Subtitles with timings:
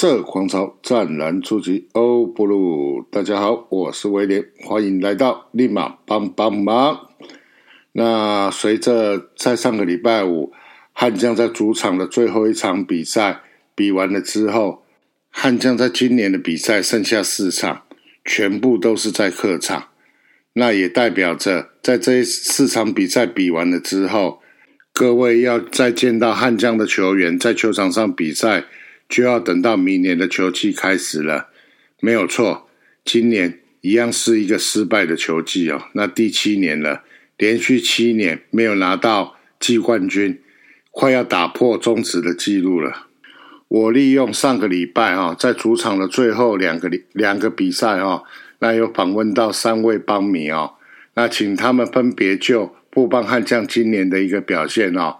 [0.00, 7.08] 色狂潮湛蓝出击欧布鲁，大家好，我是威廉，欢迎来到立马帮帮忙。
[7.90, 10.52] 那随着在上个礼拜五
[10.92, 13.40] 悍将在主场的最后一场比赛
[13.74, 14.84] 比完了之后，
[15.30, 17.82] 悍将在今年的比赛剩下四场，
[18.24, 19.88] 全部都是在客场。
[20.52, 24.38] 那也代表着在这四场比赛比完了之后，
[24.92, 28.66] 各位要再见到悍将的球员在球场上比赛，
[29.08, 31.48] 就要等到明年的球季开始了。
[32.00, 32.68] 没有错，
[33.04, 35.84] 今年一样是一个失败的球季哦。
[35.94, 37.02] 那第七年了，
[37.36, 40.40] 连续七年没有拿到季冠军。
[40.90, 43.06] 快要打破中止的记录了。
[43.68, 48.24] 我利用上个礼拜哈，在主场的最后两个两个比赛哈，
[48.58, 50.74] 那有访问到三位邦迷哦，
[51.14, 55.18] 那请他们分别就布邦悍将今年的一个表现哦，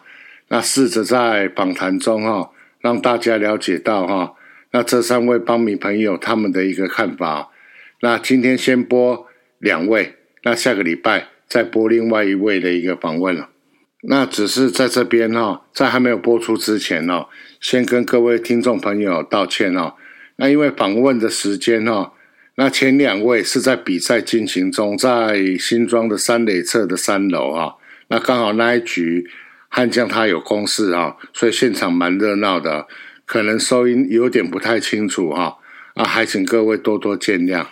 [0.49, 2.51] 那试着在访谈中哈，
[2.81, 4.35] 让大家了解到哈，
[4.71, 7.51] 那这三位帮迷朋友他们的一个看法。
[8.01, 9.27] 那今天先播
[9.59, 13.49] 两位，那下个礼拜再播另外一位的一个访问了。
[14.03, 17.27] 那只是在这边哈，在还没有播出之前哦，
[17.61, 19.95] 先跟各位听众朋友道歉哦。
[20.37, 22.13] 那因为访问的时间哦，
[22.55, 27.75] 那前两位是在比赛进行中，在新庄的三垒侧的三楼啊。
[28.07, 29.29] 那刚好那一局
[29.69, 32.87] 悍将他有公事啊，所以现场蛮热闹的，
[33.25, 35.59] 可能收音有点不太清楚哈。
[35.95, 37.67] 啊，还请各位多多见谅。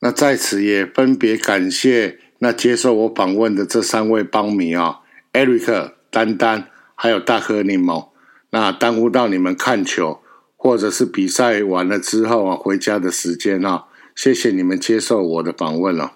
[0.00, 5.00] 那在此也分别感谢那接受我访问的这三位帮迷啊。
[5.32, 8.08] Eric、丹丹，还有大颗柠檬，
[8.50, 10.20] 那耽误到你们看球，
[10.56, 16.12] 或者是比赛完了之后啊回家的时间啊，谢谢你们接受我的访问了。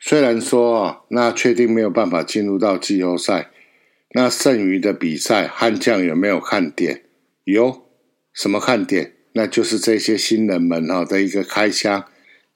[0.00, 3.52] 虽然说啊，那确定没有办法进入到季后赛，
[4.16, 7.02] 那剩余的比赛悍将有没有看点？
[7.42, 7.82] 有
[8.32, 9.14] 什么看点？
[9.32, 12.04] 那就是这些新人们哈的一个开箱，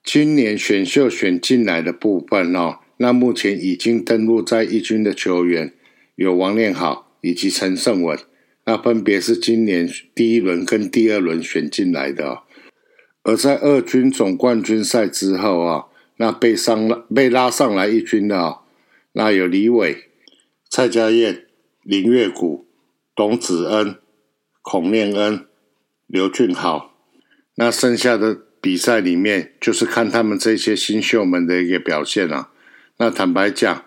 [0.05, 5.75] 今年选秀选进来的部分哦，那目前已经登陆在一军的球员。
[6.15, 8.17] 有王念好以及陈胜文，
[8.65, 12.43] 那分别是今年第一轮跟第二轮选进来的。
[13.25, 15.87] 而在二军总冠军赛之后啊，
[16.19, 18.61] 那被上了被拉上来一军的啊，
[19.13, 20.05] 那有李伟、
[20.71, 21.47] 蔡家燕、
[21.89, 22.69] 林月谷、
[23.17, 23.97] 董子恩、
[24.61, 25.47] 孔念恩、
[26.07, 26.93] 刘俊豪。
[27.55, 32.51] 那剩下的比赛里面，就是看他们这些新秀们的一个表现了。
[32.99, 33.85] 那坦白讲。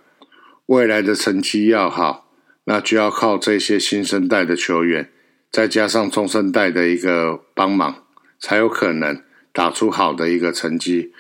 [0.68, 2.32] 未来的成绩要好，
[2.64, 5.12] 那就要靠这些新生代的球员，
[5.52, 8.06] 再加上中生代的一个帮忙，
[8.40, 11.12] 才有可能打出好的一个成绩。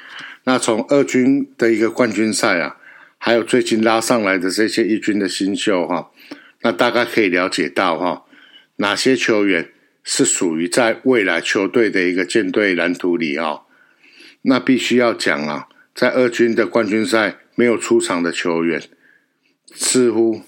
[0.45, 2.77] 那从二军的一个冠军赛啊，
[3.17, 6.10] 还有最近拉上来的这些一军的新秀哈，
[6.61, 8.25] 那大概可以了解到哈，
[8.77, 9.71] 哪些球员
[10.03, 13.63] 是属于在未来球队的一个舰队蓝图里哦。
[14.43, 18.81] 那必须要讲啊，在二军的冠军赛没有出场的球员。
[19.73, 20.41] 似乎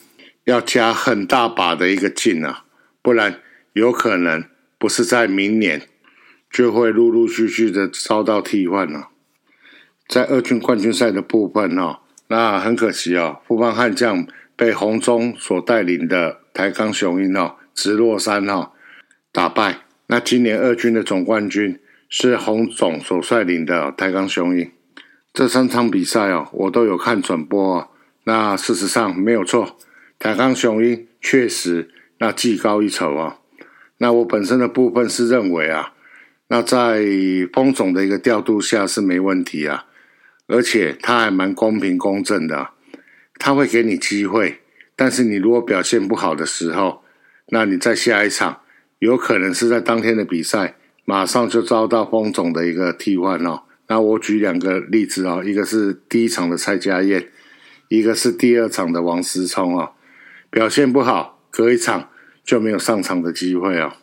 [0.44, 2.66] 要加很大把的一个劲啊，
[3.02, 3.40] 不然
[3.72, 4.44] 有可能
[4.78, 5.88] 不是在明年
[6.52, 9.10] 就会陆陆续续的遭到替换了。
[10.08, 18.72] 在二军冠军赛的部分哦，那很可惜哦，富邦悍将被红中所带领的台钢雄鹰哦，直落山哦
[19.32, 19.80] 打败。
[20.08, 21.80] 那今年二军的总冠军
[22.10, 24.72] 是洪总所率领的台钢雄鹰。
[25.34, 27.90] 这三场比赛哦，我都有看转播哦。
[28.26, 29.78] 那事实上没有错，
[30.20, 31.90] 台康雄鹰确实
[32.20, 33.40] 那技高一筹啊。
[33.98, 35.94] 那我本身的部分是认为啊，
[36.50, 37.02] 那在
[37.52, 39.86] 风总的一个调度下是没问题啊，
[40.48, 42.70] 而且他还蛮公平公正的，
[43.40, 44.60] 他会给你机会，
[44.96, 47.04] 但是你如果表现不好的时候，
[47.48, 48.62] 那你在下一场
[49.00, 50.76] 有可能是在当天的比赛
[51.06, 53.64] 马上就遭到风总的一个替换哦。
[53.88, 57.30] 那我举两个例子哦，一个是第一场的蔡家燕。
[57.90, 59.92] 一个是第二场的王思聪啊，
[60.50, 62.10] 表现不好，隔一场
[62.44, 63.98] 就没有上场的机会啊。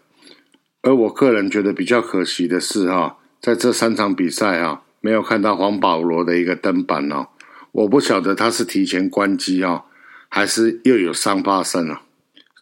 [0.83, 7.29] 而我个人觉得比较可惜的是哈，在这三场比赛啊，没有看到黄保罗的一个登板哦。
[7.73, 9.85] 我不晓得他是提前关机啊，
[10.29, 12.03] 还是又有伤发生了。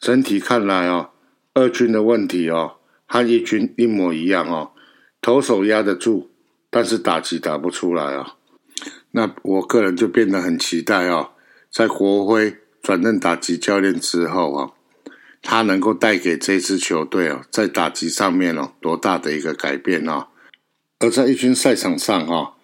[0.00, 1.10] 整体看来啊，
[1.54, 2.76] 二军的问题哦，
[3.06, 4.72] 和一军一模一样哦，
[5.20, 6.30] 投手压得住，
[6.70, 8.34] 但是打击打不出来啊。
[9.10, 11.30] 那我个人就变得很期待哦，
[11.70, 14.70] 在国徽转任打击教练之后啊，
[15.42, 20.28] 他能够带给这支球队哦，在打击上面哦，多大的一个改变哦。
[21.00, 22.54] 而在一军赛场上哈，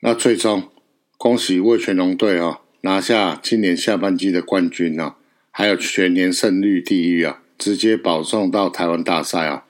[0.00, 0.68] 那最终
[1.16, 5.14] 恭喜魏全龙队哦，拿下今年下半季的冠军哦，
[5.50, 9.64] 还有全年胜率第一啊，直接保送到台湾大赛啊。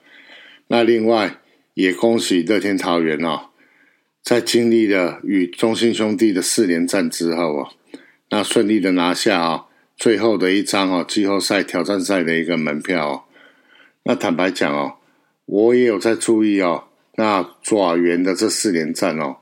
[0.67, 1.39] 那另外
[1.75, 3.49] 也恭喜乐天桃园哦。
[4.21, 7.69] 在经历了与中信兄弟的四连战之后啊，
[8.31, 9.65] 那顺利的拿下啊
[9.95, 13.23] 最后的一张哦季后赛挑战赛的一个门票哦。
[14.03, 14.95] 那坦白讲哦，
[15.45, 16.85] 我也有在注意哦，
[17.17, 19.37] 那爪元的这四连战哦，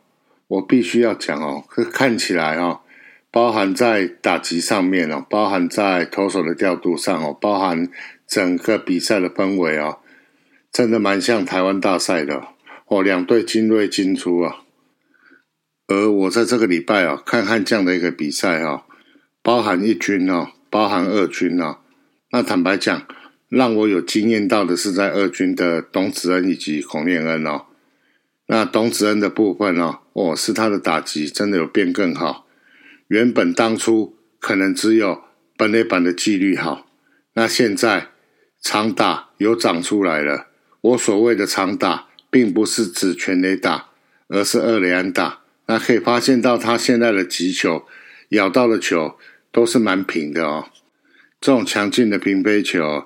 [0.54, 2.82] 我必须要讲哦，看起来哦，
[3.32, 7.90] 包含在打击上面哦，包含在投手的调度上哦，包含
[8.28, 10.00] 整个比赛的氛围哦，
[10.72, 12.44] 真的蛮像台湾大赛的
[12.86, 14.58] 哦，两队精锐精出啊。
[15.88, 18.84] 而我在这个礼拜啊，看看这样的一个比赛啊，
[19.42, 21.80] 包含一军哦，包含二军哦。
[22.32, 23.08] 那坦白讲，
[23.50, 27.66] 让我有惊艳到的是在二军的董子恩以及孔念恩哦。
[28.48, 32.46] 那董子恩的部分哦，哦是他的打击真的有变更好。
[33.08, 35.24] 原本当初可能只有
[35.56, 36.88] 本垒板的纪律好，
[37.34, 38.10] 那现在
[38.62, 40.48] 长打有长出来了。
[40.82, 43.90] 我所谓的长打，并不是指全垒打，
[44.28, 45.40] 而是二垒安打。
[45.68, 47.86] 那可以发现到他现在的击球，
[48.30, 49.18] 咬到的球
[49.52, 50.68] 都是蛮平的哦。
[51.40, 53.06] 这种强劲的平飞球，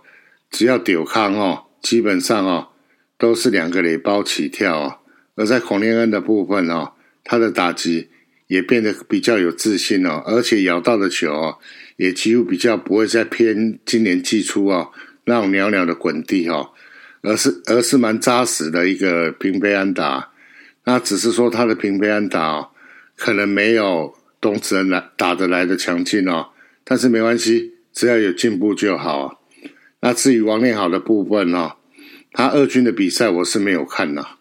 [0.50, 2.70] 只要丢抗哦，基本上哦
[3.18, 5.00] 都是两个垒包起跳哦。
[5.38, 6.92] 而在孔令恩的部分哦，
[7.24, 8.10] 他的打击
[8.48, 11.58] 也变得比较有自信哦，而且咬到的球哦，
[11.96, 14.92] 也几乎比较不会再偏今年季初哦
[15.26, 16.72] 那种袅袅的滚地哦，
[17.22, 20.32] 而是而是蛮扎实的一个平飞安打。
[20.86, 22.70] 那只是说他的平飞安打哦，
[23.16, 26.48] 可能没有东子来打得来的强劲哦，
[26.84, 29.44] 但是没关系，只要有进步就好。
[30.00, 31.74] 那至于王念好的部分哦，
[32.32, 34.37] 他二军的比赛我是没有看呐，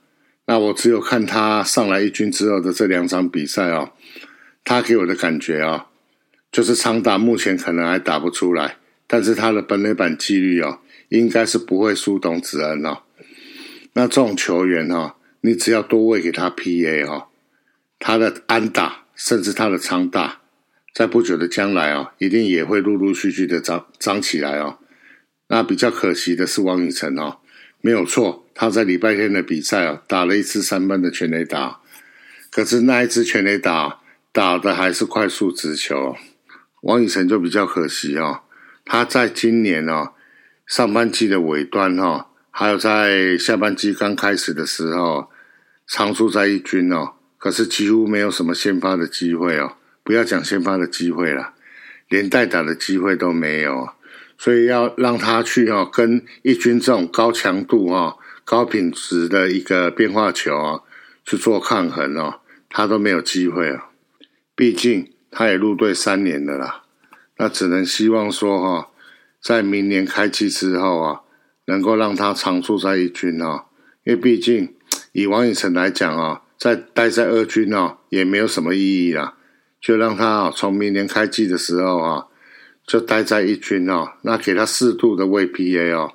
[0.46, 3.92] 那我只有看他上来一军之后的这两场比赛哦，
[4.64, 5.88] 他给我的感觉啊，
[6.50, 8.76] 就是长打目前可能还打不出来，
[9.06, 13.02] 但是他的本垒板纪律哦，应该是不会输董子恩哦。
[13.92, 15.12] 那这种球员哦。
[15.42, 17.28] 你只要多喂给他 PA 哦，
[18.00, 20.40] 他的安打甚至他的长打，
[20.92, 24.78] 在不久的将来哦，一定也会陆陆续续的长长起来哦。
[25.46, 27.38] 那比较可惜的是王宇成哦，
[27.86, 31.78] 没有错，他在礼拜天的比赛啊，打了一次三分的全垒打，
[32.50, 34.00] 可是那一支全垒打
[34.32, 36.16] 打的还是快速直球。
[36.82, 38.40] 王宇成就比较可惜哦，
[38.84, 40.14] 他在今年哦
[40.66, 45.30] 上半季的尾端哈，还有在下半季刚开始的时候。
[45.86, 49.76] 常驻在一军哦，可是几乎没有什么先发的机会哦。
[50.02, 51.54] 不要讲先发的机会了，
[52.08, 53.90] 连代打的机会都没有。
[54.38, 60.80] 所以要让他去哦，跟一军这种高强度哦、高品质的一个变化球啊
[61.24, 63.80] 去做抗衡哦，他都没有机会哦。
[64.54, 66.82] 毕竟他也入队三年了啦，
[67.38, 68.90] 那只能希望说哈，
[69.40, 71.20] 在明年开季之后啊，
[71.66, 73.64] 能够让他常驻在一军哦，
[74.04, 74.72] 因为毕竟。
[75.12, 79.34] 以王宇成来讲啊，在待在二军哦，也没有什么意义啦，
[79.80, 82.26] 就让他啊，从明年开季的时候啊，
[82.86, 86.14] 就待在一军哦，那给他适度的喂 PA 哦，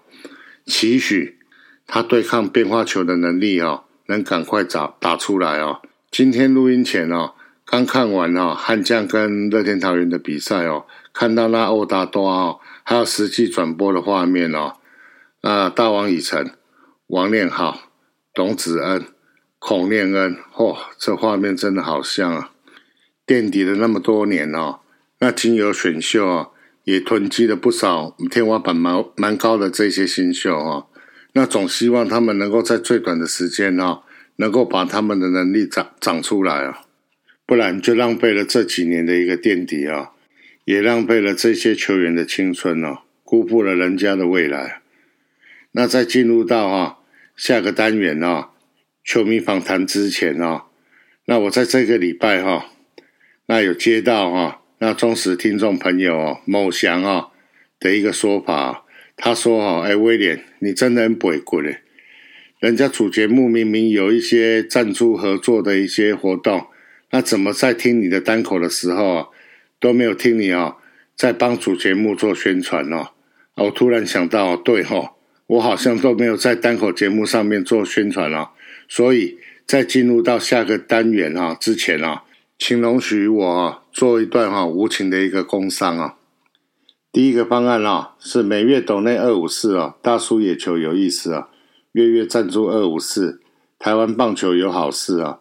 [0.65, 1.37] 期许
[1.85, 5.81] 他对抗变化球的能力哦，能赶快打打出来哦。
[6.09, 7.33] 今天录音前哦，
[7.65, 14.77] 刚看完哦，悍将跟乐天桃园的比赛哦，看到那欧达多哦，还有实际转播的画面哦，
[15.41, 16.51] 啊，大王以成、
[17.07, 17.91] 王念浩。
[18.33, 19.07] 董子恩、
[19.59, 22.51] 孔念恩，嚯，这画面真的好像啊！
[23.25, 24.79] 垫底了那么多年哦，
[25.19, 26.47] 那经由选秀啊，
[26.83, 30.87] 也囤积了不少天花板蛮蛮高的这些新秀哦。
[31.33, 34.03] 那总希望他们能够在最短的时间哦，
[34.37, 36.81] 能够把他们的能力长长出来啊，
[37.45, 40.11] 不然就浪费了这几年的一个垫底啊，
[40.65, 44.81] 也浪费了这些球员的青春哦，辜负了人家的未来。
[45.71, 46.97] 那在进入到啊。
[47.33, 48.49] 下个单元哦，
[49.03, 50.65] 球迷访谈之前哦，
[51.25, 52.67] 那我在这个礼拜哈，
[53.47, 57.27] 那有接到哈，那忠实听众朋友哦，某祥啊
[57.79, 58.83] 的一个说法，
[59.15, 61.81] 他说哈，哎，威廉，你真的很不过嘞，
[62.59, 66.65] 人家主节目明明有一些赞助合作的一些活动，
[67.11, 69.27] 那怎么在听你的单口的时候啊，
[69.79, 70.77] 都没有听你啊，
[71.15, 73.09] 在帮主节目做宣传哦？
[73.57, 75.13] 我突然想到，对哈。
[75.45, 78.51] 我好像都没有在单口节目上面做宣传了，
[78.87, 82.23] 所以在进入到下个单元啊之前啊，
[82.63, 86.17] 请容许我做一段哈无情的一个工商啊。
[87.11, 91.49] 第一个方案啊是每月斗内二五四啊，大叔野球有意思啊，
[91.93, 93.41] 月月赞助二五四，
[93.79, 95.39] 台湾棒球有好事啊。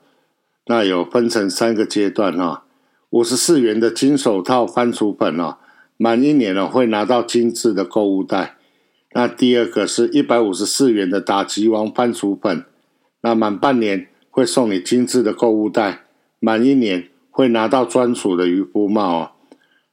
[0.64, 2.64] 那有分成三个阶段哈，
[3.10, 5.58] 五十四元的金手套番薯粉哦，
[5.98, 8.56] 满一年了会拿到精致的购物袋。
[9.12, 12.64] 那第二个是一百五十四元的打击王番薯粉，
[13.20, 16.06] 那满半年会送你精致的购物袋，
[16.40, 17.06] 满一年。
[17.32, 19.30] 会拿到专属的渔夫帽哦，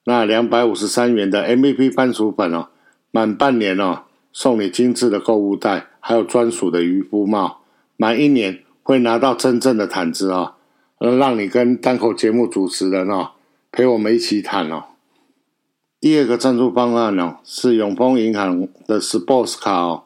[0.05, 2.69] 那两百五十三元的 MVP 番薯粉哦，
[3.11, 7.59] 满半年哦送你精致的购物袋，还有专属的渔夫帽，
[7.95, 10.55] 满一年会拿到真正的毯子哦，
[10.99, 13.33] 让你跟单口节目主持人哦
[13.71, 14.85] 陪我们一起毯哦。
[16.01, 20.03] 第二个赞助方案哦是永丰银行的 Sports 卡哦，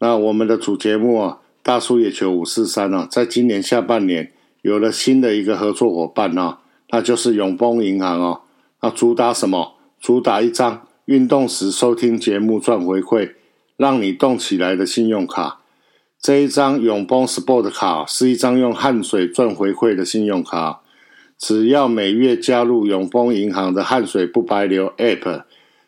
[0.00, 4.32] 那我们的主节目哦大叔野球五四三哦，在今年下半年。
[4.68, 6.58] 有了新的一个合作伙伴啊，
[6.90, 8.42] 那就是永丰银行哦。
[8.82, 9.76] 那主打什么？
[9.98, 13.32] 主打一张运动时收听节目赚回馈，
[13.78, 15.60] 让你动起来的信用卡。
[16.20, 20.82] 这一张永丰 Sport 卡是一张用汗水赚回馈的信用卡。
[21.38, 25.44] 只要每月加入永丰银行的汗水不白流 App，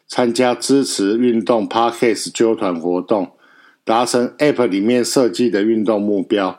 [0.08, 3.32] 参加支持运动 Parkes 揪团活动，
[3.84, 6.58] 达成 App 里面设计的运动目标。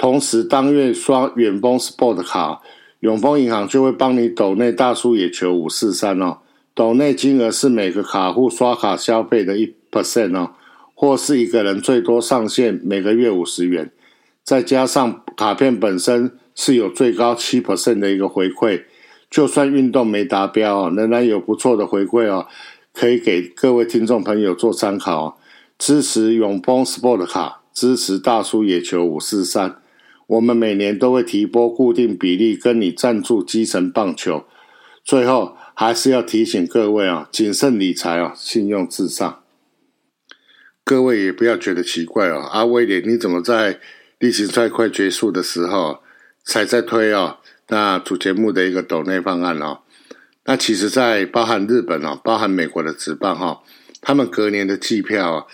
[0.00, 2.62] 同时，当月刷远丰 Sport 卡，
[3.00, 6.38] 永丰银行就会帮你抖内大叔野球五四三哦。
[6.74, 10.52] 抖内金额是每个卡户刷卡消费的一 percent 哦，
[10.94, 13.92] 或是一个人最多上限每个月五十元，
[14.42, 18.84] 再加上卡片本身是有最高七 percent 的一个回馈，
[19.28, 22.46] 就算运动没达标哦，仍然有不错的回馈哦，
[22.94, 25.38] 可以给各位听众朋友做参考。
[25.76, 29.76] 支持永丰 Sport 卡，支持大叔野球五四三。
[30.30, 34.44] 我们每年都会提拨固定比例跟你赞助基层棒球。
[35.02, 39.42] 最后还是要提醒各位啊，谨慎理财啊，信用至上。
[40.84, 43.80] 各位也不要觉得奇怪哦，阿威廉你怎么在
[44.20, 45.98] 例行赛快结束的时候
[46.44, 47.38] 才在推哦？
[47.66, 49.80] 那主节目的一个抖内方案哦，
[50.44, 53.62] 那其实，在包含日本哦，包含美国的职棒哈，
[54.00, 55.48] 他们隔年的季票，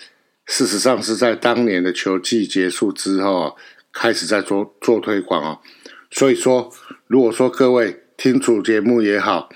[0.45, 3.57] 事实上是在当年的球季结束之后。
[3.99, 5.59] 开始在做做推广哦，
[6.11, 6.71] 所以说，
[7.07, 9.49] 如果说各位听主节目也好，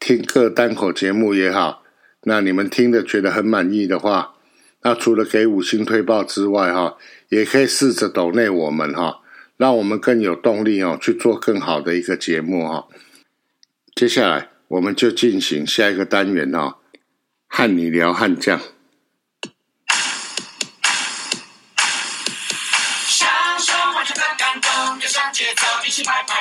[0.00, 1.84] 听各单口节目也好，
[2.24, 4.34] 那你们听的觉得很满意的话，
[4.82, 6.96] 那除了给五星推报之外哈，
[7.28, 9.20] 也可以试着抖内我们哈，
[9.56, 12.88] 让我们更有动力哦去做更好的一个节目哈。
[13.94, 16.78] 接下来我们就进行下一个单元哦，
[17.46, 18.73] 和你聊悍将。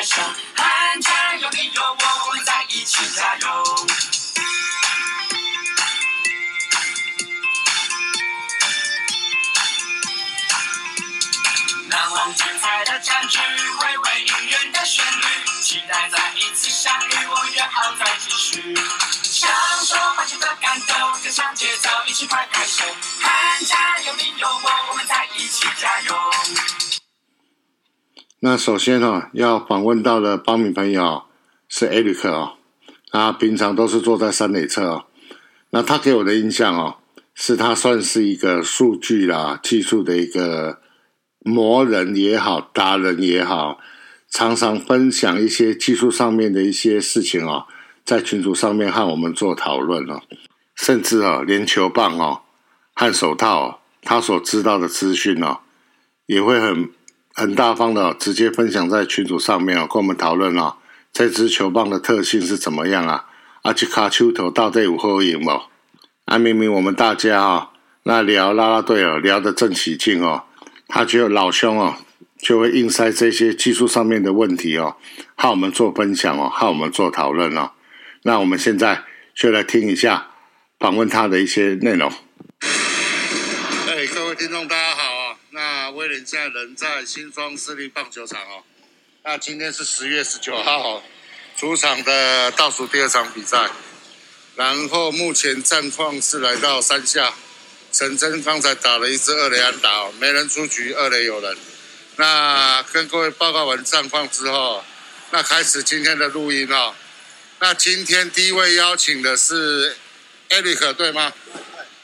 [0.05, 0.22] 起拍拍手，
[0.55, 1.50] 喊加油！
[1.51, 3.63] 你有我，我们在一起加油。
[11.88, 13.39] 难忘精彩的战局，
[13.79, 15.25] 回味音乐的旋律，
[15.62, 18.75] 期待再一次相遇，我约好再继续。
[19.24, 19.50] 享
[19.86, 22.83] 受欢庆的感动，跟上节奏，一起拍拍手，
[23.22, 24.13] 喊加油！
[24.17, 26.31] 你有我，我们在一起加油。
[28.45, 31.23] 那首先哈，要访问到的帮民朋友
[31.69, 32.57] 是艾利克哦，
[33.09, 35.05] 他平常都是坐在三垒侧哦。
[35.69, 36.97] 那他给我的印象哦，
[37.33, 40.81] 是他算是一个数据啦、技术的一个
[41.39, 43.79] 魔人也好、达人也好，
[44.29, 47.65] 常常分享一些技术上面的一些事情哦，
[48.03, 50.21] 在群组上面和我们做讨论哦，
[50.75, 52.41] 甚至啊，连球棒哦
[52.93, 55.59] 和手套，他所知道的资讯哦，
[56.25, 56.91] 也会很。
[57.36, 60.75] 很大方的，直接分享在群组上面哦，跟我们讨论哦，
[61.12, 63.25] 这支球棒的特性是怎么样啊？
[63.63, 65.63] 阿吉卡丘头到底有何影哦？
[66.25, 67.70] 啊，明明我们大家啊，
[68.04, 70.44] 那聊啦啦队哦，聊得正起劲哦，
[70.88, 71.96] 他就老兄哦，
[72.38, 74.98] 就会硬塞这些技术上面的问题哦，
[75.36, 77.72] 和我们做分享哦，和我们做讨论哦。
[78.22, 80.28] 那我们现在就来听一下
[80.80, 82.12] 访问他的一些内容。
[83.88, 85.02] 哎，各位听众，大家好。
[85.53, 88.63] 那威廉现在人在新庄市立棒球场哦。
[89.24, 91.03] 那今天是十月十九号，
[91.55, 93.69] 主场的倒数第二场比赛。
[94.55, 97.36] 然后目前战况是来到三下，
[97.91, 101.55] 陈真刚才打了一支二垒安打哦，没人出局，二垒有人。
[102.15, 104.83] 那跟各位报告完战况之后，
[105.29, 106.95] 那开始今天的录音哦。
[107.60, 109.95] 那今天第一位邀请的是
[110.50, 111.31] 艾利克，对吗？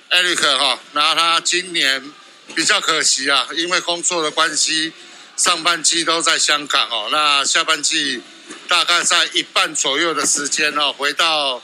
[0.10, 2.14] 艾利克哈，那他今年。
[2.56, 4.94] 比较可惜啊，因为工作的关系，
[5.38, 7.10] 上半季都在香港哦。
[7.12, 8.22] 那下半季
[8.68, 11.62] 大概在一半左右的时间哦，回到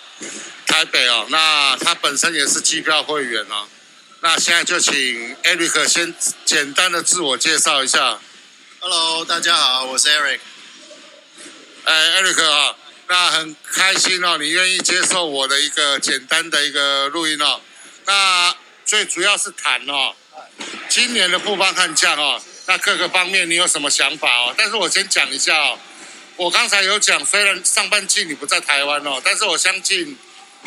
[0.65, 1.25] 台北哦。
[1.29, 3.67] 那他本身也是机票会员哦。
[4.21, 4.93] 那现在就请
[5.43, 6.15] Eric 先
[6.45, 8.19] 简单的自我介绍一下。
[8.79, 10.39] Hello，大家好，我是 Eric。
[11.83, 12.75] 哎，Eric 啊，
[13.07, 17.61] 那很开心哦，你愿意接受我的一个简单的一个录音哦。
[18.05, 20.15] 那最主要是谈哦，
[20.89, 24.55] 今年的富邦悍将哦，那各个方面你有什么想法哦？
[24.57, 25.79] 但是我先讲一下哦，
[26.37, 30.17] 我刚才有讲，虽然上半季你不在台湾哦，但是我相信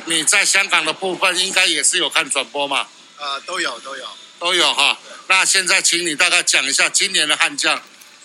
[0.05, 2.87] 你在香港的部分应该也是有看转播嘛。
[3.17, 4.05] 呃，都有都有
[4.39, 4.99] 都有哈。
[5.27, 7.83] 那现在请你大概讲一下今年的悍将，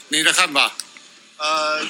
[0.10, 0.74] 你的看法。
[1.38, 1.86] 呃，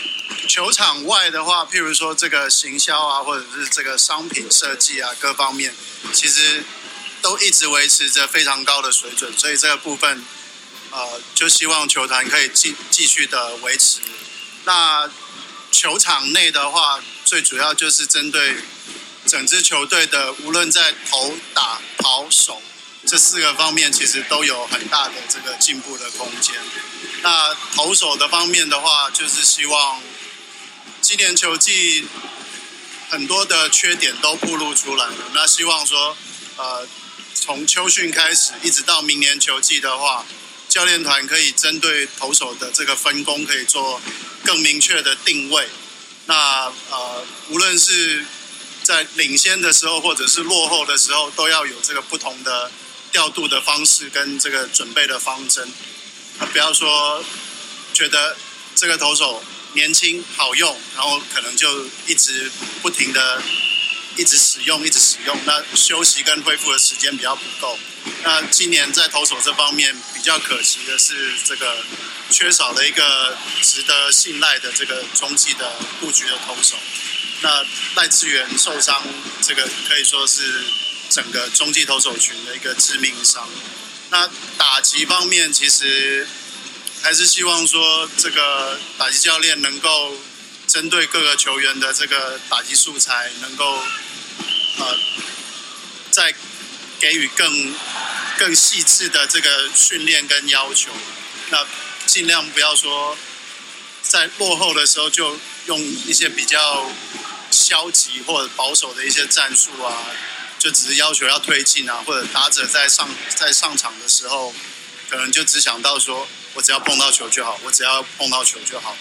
[0.47, 5.73] 球场外的话，譬如说这个行销啊，或者是这个商品设计啊，各方面
[6.13, 6.63] 其实
[7.23, 10.23] 都一直维持着非常高的水准，所以这个部分
[10.91, 14.01] 呃，就希望球团可以继继续的维持。
[14.65, 15.09] 那
[15.71, 18.57] 球场内的话，最主要就是针对
[19.25, 22.61] 整支球队的，无论在投打跑手。
[23.05, 26.55] 这四个方面其实都有很大的这个进步的空间。
[27.21, 30.01] 那投手的方面的话，就是希望
[31.01, 32.07] 今年球季
[33.09, 35.17] 很多的缺点都暴露出来了。
[35.33, 36.15] 那希望说，
[36.55, 36.87] 呃，
[37.43, 40.25] 从秋训开始一直到明年球季的话，
[40.69, 43.99] 教练团可以针对投手的这个分工，可以做
[44.45, 45.67] 更明确的定位。
[46.27, 48.23] 那呃，无论是
[48.81, 52.71] 在领先的时候，或者是落后的时候，都要有这个不同的。
[53.11, 55.71] 调度的方式跟这个准备的方针，
[56.51, 57.23] 不要说
[57.93, 58.35] 觉得
[58.73, 62.51] 这个投手年轻好用，然后可能就一直
[62.81, 63.39] 不停的
[64.15, 67.77] 一直使用，一直使用，那休息跟恢复的时间比较不够。
[68.23, 71.77] 那今年在投手这方面比较可惜的是，这个
[72.29, 76.75] 缺少了一个值得信赖的这个中继的布局的投手。
[77.41, 79.03] 那赖志源受伤，
[79.41, 80.63] 这个可以说是。
[81.09, 83.47] 整个中继投手群的一个致命伤。
[84.09, 86.27] 那打击方面，其实
[87.03, 90.17] 还是希望说，这个打击教练能够
[90.67, 93.77] 针对各个球员的这个打击素材，能够
[94.79, 94.97] 呃
[96.11, 96.33] 再
[96.99, 97.75] 给予更
[98.37, 100.91] 更细致的这个训练跟要求。
[101.49, 101.65] 那
[102.05, 103.17] 尽量不要说
[104.01, 106.89] 在落后的时候就用一些比较
[107.51, 110.05] 消极或者保守的一些战术啊。
[110.59, 114.55] 就只是要求要推进啊，或者打者在上在上场的时候，
[115.09, 118.95] 可能就只想到说我只要碰到球就好，我只要碰到球就好。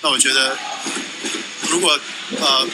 [0.00, 0.56] 那我觉得，
[1.68, 1.98] 如果
[2.40, 2.68] 呃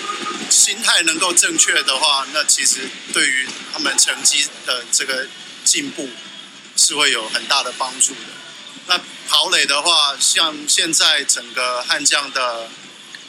[0.50, 5.26] 心态能够正确的话，那其实对于他们成绩的这个
[5.64, 6.09] 进步
[6.76, 8.20] 是会有很大的帮助的。
[8.87, 12.68] 那跑垒的话，像现在整个悍将的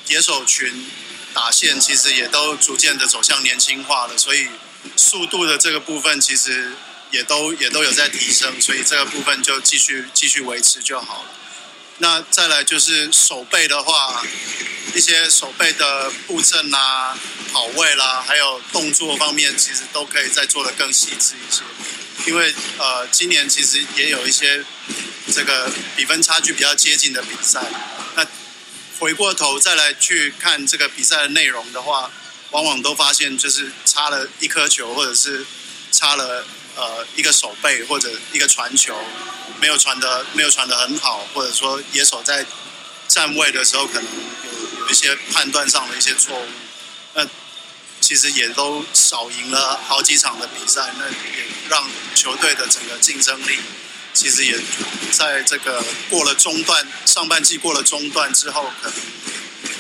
[0.08, 0.90] 野手群
[1.34, 4.48] 打线，其实也都逐渐的走向年轻化了，所以。
[4.96, 6.72] 速度的这个部分其实
[7.10, 11.30] 也都也都有在提升，所以这个部分就继续继续维持就好了。
[11.98, 14.24] 那再来就是手背的话，
[14.94, 17.18] 一些手背的布阵啦、
[17.52, 21.62] 跑位啦，还有动作方面，其实都可以再做的更细致一些。
[22.28, 24.64] 因为呃，今年其实也有一些
[25.34, 27.62] 这个比分差距比较接近的比赛。
[28.16, 28.26] 那
[29.00, 32.12] 回过头再来去看这个比赛的内容的话。
[32.52, 35.46] 往往都发现，就是差了一颗球，或者是
[35.92, 38.96] 差了呃一个手背或者一个传球，
[39.60, 42.46] 没有传的没有传的很好，或者说野手在
[43.08, 46.46] 站位的时候可能有有一些判断上的一些错误，
[47.14, 47.28] 那
[48.02, 53.60] 其实也都少赢了好几场的比赛，那也让球队的整个竞争力
[54.14, 54.60] 其实也
[55.12, 58.98] 在这个过了中段，上半季过了中段之后，可能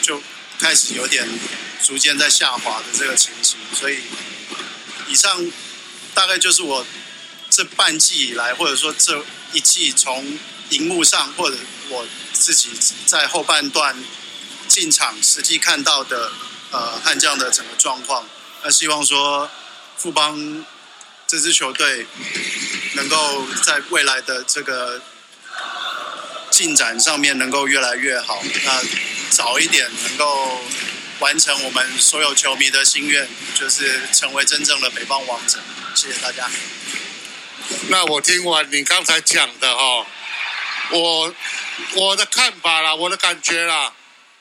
[0.01, 0.21] 就
[0.59, 1.27] 开始有点。
[1.83, 3.99] 逐渐在下滑的这个情形，所以
[5.07, 5.45] 以上
[6.15, 6.83] 大概就是我
[7.49, 9.23] 这半季以来，或者说这
[9.53, 11.57] 一季从荧幕上或者
[11.89, 12.71] 我自己
[13.05, 13.95] 在后半段
[14.67, 16.31] 进场实际看到的
[16.71, 18.27] 呃悍将的整个状况。
[18.63, 19.47] 那希望说
[19.97, 20.65] 富邦
[21.27, 22.07] 这支球队
[22.93, 25.01] 能够在未来的这个
[26.49, 28.81] 进展上面能够越来越好，那
[29.29, 30.61] 早一点能够。
[31.21, 33.25] 完成我们所有球迷的心愿，
[33.57, 35.59] 就是成为真正的北方王者。
[35.95, 36.49] 谢谢大家。
[37.87, 40.05] 那我听完你刚才讲的哈，
[40.91, 41.33] 我
[41.93, 43.93] 我的看法啦，我的感觉啦，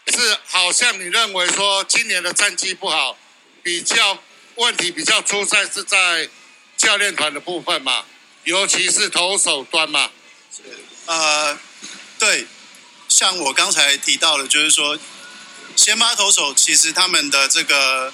[0.08, 3.16] 是好像你认为说今年的战绩不好，
[3.62, 4.18] 比较
[4.56, 6.28] 问题比较出在是在
[6.76, 8.04] 教练团的部分嘛，
[8.42, 10.10] 尤其是投手端嘛。
[11.06, 11.58] 呃，
[12.18, 12.46] 对，
[13.08, 14.98] 像我刚才提到的，就是说。
[15.76, 18.12] 先发投手其实他们的这个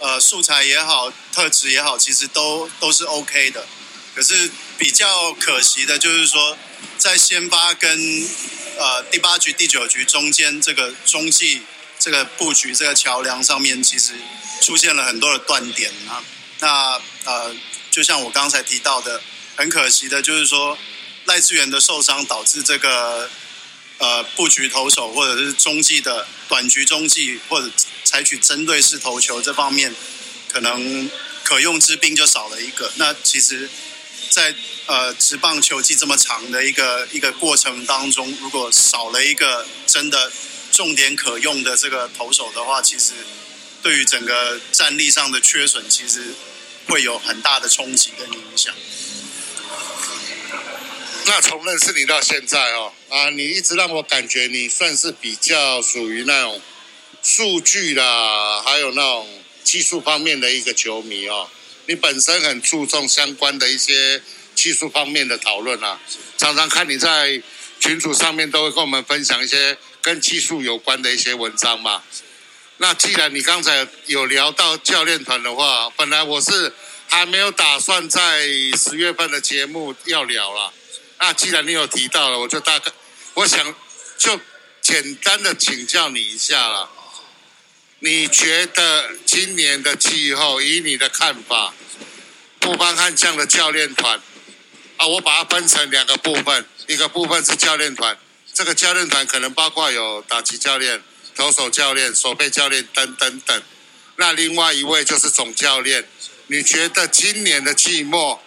[0.00, 3.64] 呃素材也好，特质也好，其实都都是 OK 的。
[4.12, 6.58] 可是比较可惜的就是说，
[6.98, 7.96] 在先发跟
[8.76, 11.62] 呃第八局、第九局中间这个中继
[11.98, 14.14] 这个布局、这个桥梁上面，其实
[14.60, 16.24] 出现了很多的断点啊。
[16.58, 17.54] 那呃，
[17.90, 19.22] 就像我刚才提到的，
[19.56, 20.76] 很可惜的就是说
[21.26, 23.30] 赖志源的受伤导致这个
[24.00, 27.70] 呃布局投手或者是中继的短局中继或者
[28.02, 29.94] 采取针对式投球这方面，
[30.48, 31.08] 可能
[31.44, 32.92] 可用之兵就少了一个。
[32.96, 33.70] 那其实。
[34.30, 34.54] 在
[34.86, 40.30] 呃，职棒球季这么长的一个一个过程当中，如果少了一个真的
[40.70, 43.12] 重点可用的这个投手的话，其实
[43.82, 46.32] 对于整个战力上的缺损，其实
[46.86, 48.72] 会有很大的冲击跟影响。
[51.30, 56.60] 那从认识你到现在哦，啊，你一直让我感觉你算是比较属于那种
[57.22, 59.28] 数据啦，还有那种
[59.62, 61.48] 技术方面的一个球迷哦。
[61.86, 64.20] 你本身很注重相关的一些
[64.56, 66.00] 技术方面的讨论啊，
[66.36, 67.40] 常常看你在
[67.78, 72.02] 群组上面都会跟我们分享一些跟技术有关的一些文章嘛。
[72.78, 76.74] 那既然你刚才有聊到教练团的话，本来我是
[77.06, 80.72] 还没有打算在十月份的节目要聊了。
[81.20, 82.90] 那既然你有提到了，我就大概
[83.34, 83.74] 我想
[84.18, 84.40] 就
[84.80, 86.90] 简单的请教你一下了。
[87.98, 91.74] 你觉得今年的气候，以你的看法，
[92.58, 94.18] 布邦悍将的教练团
[94.96, 98.18] 啊，我把它分成两个部分，一个部分是教练团，
[98.54, 101.02] 这个教练团可能包括有打击教练、
[101.36, 103.62] 投手教练、守备教练等等等。
[104.16, 106.08] 那另外一位就是总教练。
[106.46, 108.42] 你觉得今年的季末，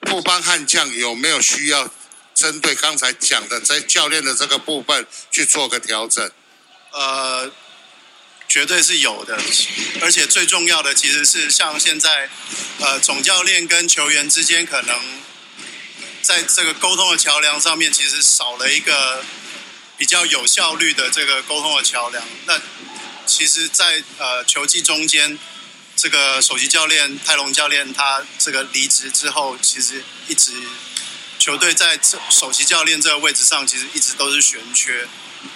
[0.00, 1.90] 布邦悍将有没有需要
[2.34, 6.30] 针对刚才讲的在教练的这个部分去做个调整？
[6.92, 7.50] 呃。
[8.52, 9.38] 绝对是有的，
[10.00, 12.28] 而且最重要的其实是像现在，
[12.80, 15.00] 呃，总教练跟球员之间可能
[16.20, 19.24] 在这个沟通的桥梁上面，其实少了一个
[19.96, 22.24] 比较有效率的这个沟通的桥梁。
[22.46, 22.60] 那
[23.24, 25.38] 其实，在呃球季中间，
[26.00, 30.50] 这个首席教练泰隆教练他这个离职之后，其实一直
[31.38, 35.06] 球队在这首席教练这个位置上，其实一直都是悬缺。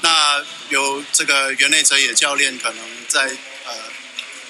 [0.02, 3.22] 那有这个袁内哲也教练，可能在
[3.64, 3.72] 呃，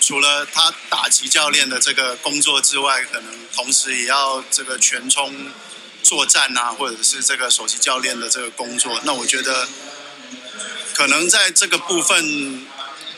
[0.00, 5.52] 除了他打击教练的这个工作之外，可能同时也要这个全冲
[6.02, 9.00] 作战啊，或者是这个首席教练的这个工作。
[9.04, 9.68] 那我觉得，
[10.92, 12.66] 可能在这个部分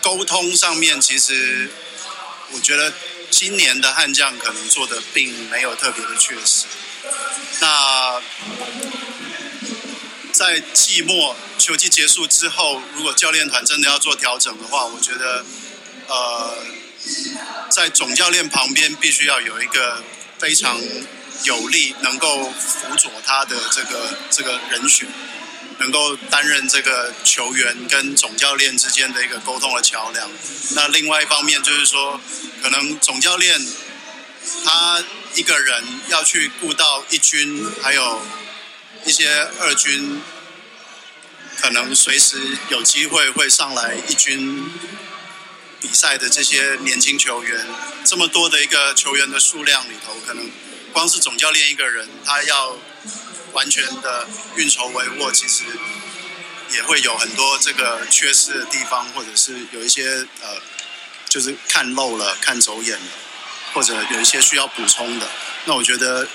[0.03, 1.71] 沟通上面，其实
[2.53, 2.93] 我觉得
[3.31, 6.67] 今年的悍将可能做的并没有特别的确实。
[7.61, 8.21] 那。
[10.33, 15.43] 在季末球季结束之后，如果教练团真的要做调整的话，我觉得，
[16.09, 16.59] 呃，
[17.71, 20.05] 在总教练旁边必须要有一个
[20.39, 20.79] 非常
[21.45, 25.09] 有力、能够辅佐他的这个这个人选，
[25.79, 30.31] 能够担任这个球员跟总教练之间的一个沟通的桥梁。
[30.75, 32.21] 那另外一方面就是说，
[32.63, 33.61] 可能总教练
[34.65, 35.03] 他
[35.35, 38.23] 一个人要去顾到一军，还有。
[39.05, 39.29] 一些
[39.61, 40.21] 二军
[41.61, 44.69] 可能随时有机会会上来一军
[45.81, 47.67] 比赛的这些年轻球员，
[48.05, 50.51] 这么多的一个球员的数量里头，可能
[50.93, 52.77] 光是总教练一个人，他要
[53.57, 55.65] 完全的运筹帷幄，其实
[56.75, 60.61] 也会有很多这个缺失的地方，或者是有一些呃，
[61.29, 63.13] 就是看漏了、看走眼了，
[63.75, 65.27] 或者有一些需要补充的。
[65.65, 66.29] 那我觉得。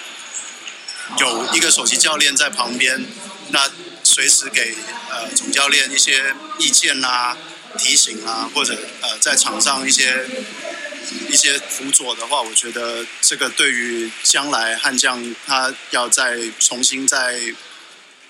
[1.17, 3.05] 有一个首席教练在旁边，
[3.49, 3.69] 那
[4.01, 4.73] 随时给
[5.09, 7.35] 呃总教练一些意见啦、
[7.77, 10.25] 提醒啦，或者呃在场上一些
[11.29, 17.53] 一些辅佐的话，我觉得这个对于将来悍将他要再重新再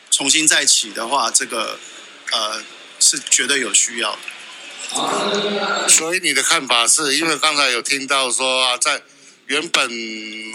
[0.10, 1.80] 重新再起的话，这个
[2.32, 2.64] 呃
[3.00, 5.90] 是绝对有需要的。
[5.90, 9.02] 所以你的看法是因为刚才有听到说啊，在
[9.46, 9.90] 原本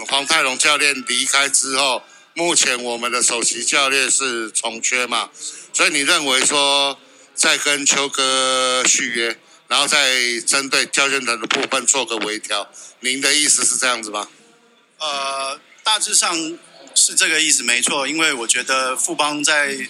[0.07, 2.03] 黄泰龙教练离开之后。
[2.37, 5.31] 目前我们的首席教练是重缺嘛，
[5.73, 6.99] 所以你认为说
[7.33, 12.69] 再跟秋哥续约，然后再针对教练团的部分做个微调，
[13.01, 14.27] 您的意思是这样子吗？
[14.99, 16.57] 呃，大致上
[16.95, 18.07] 是这个意思，没错。
[18.07, 19.87] 因为我觉得富邦在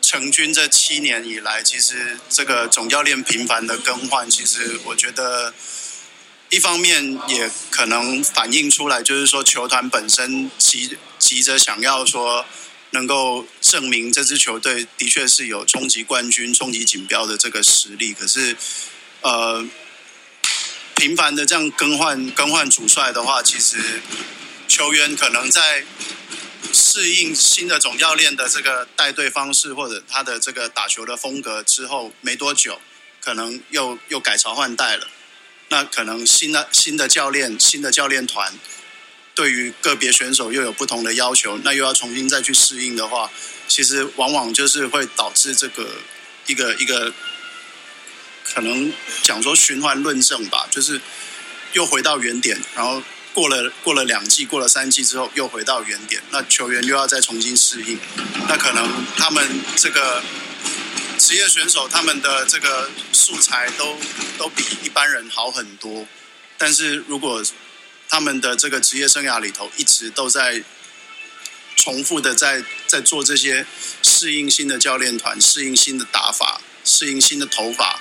[0.00, 5.54] 成军这七年以来，其实这个总教练频繁的更换，其实我觉得。
[6.50, 12.44] 一方面也可能反映出来，就是说球团本身急急着想要说，
[12.90, 18.12] 能够证明这支球队的确是有冲击冠军、冲击锦标的这个实力。
[18.12, 18.54] 可是，
[19.22, 19.64] 呃，
[20.94, 24.00] 频繁的这样更换更换主帅的话，其实
[24.68, 25.84] 球员可能在
[26.72, 32.80] 适应新的总教练的这个带队方式或者他的这个打球的风格之后，没多久，
[33.20, 35.08] 可能又又改朝换代了。
[35.68, 38.52] 那可能新的新的教练、新的教练团。
[39.34, 43.30] 对于个别选手又有不同的要求，那又要重新再去适应的话，
[43.66, 45.88] 其实往往就是会导致这个
[46.46, 47.10] 一个一个
[48.54, 51.00] 可能讲说循环论证吧，就是
[51.72, 57.98] 又回到原点，然后过了过了两季，过了三季之后又回到原点，那球员又要再重新适应，
[58.48, 60.22] 那可能他们这个
[61.18, 63.96] 职业选手他们的这个素材都
[64.36, 66.06] 都比一般人好很多，
[66.58, 67.42] 但是如果
[68.08, 70.62] 他们的这个职业生涯里头，一直都在
[71.76, 73.64] 重复的在在做这些
[74.02, 77.98] 适应新的教练团、适应新的打法、适应新的头发。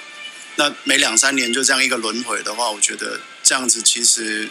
[0.55, 4.49] 那每两三年就这样一个轮回的话，我觉得这样子其实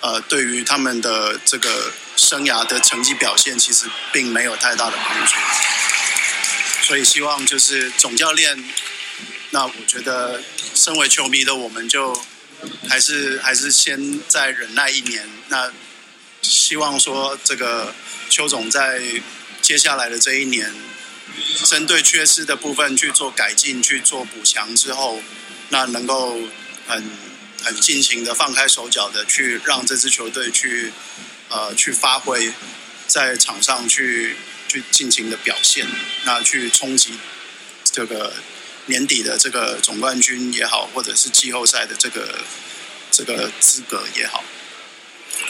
[0.00, 5.34] 呃，对于他们的这个生涯的成绩表现，其实并没有太大的帮助。
[6.82, 8.64] 所以希望就是总教练，
[9.50, 10.42] 那我觉得
[10.74, 12.20] 身为球迷的我们就。
[12.88, 15.28] 还是还是先再忍耐一年。
[15.48, 15.72] 那
[16.42, 17.92] 希望说这个
[18.30, 19.02] 邱总在
[19.60, 20.72] 接下来的这一年，
[21.64, 25.22] 针对缺失的部分去做改进、去做补强之后，
[25.70, 26.38] 那能够
[26.86, 27.10] 很
[27.62, 30.92] 很尽情的放开手脚的去让这支球队去
[31.48, 32.52] 呃去发挥，
[33.06, 34.36] 在场上去
[34.68, 35.86] 去尽情的表现，
[36.24, 37.18] 那去冲击
[37.84, 38.32] 这个。
[38.86, 42.40] 年底的这个总冠军也好，或者是季后赛的这个
[43.12, 44.42] 这个资格也好。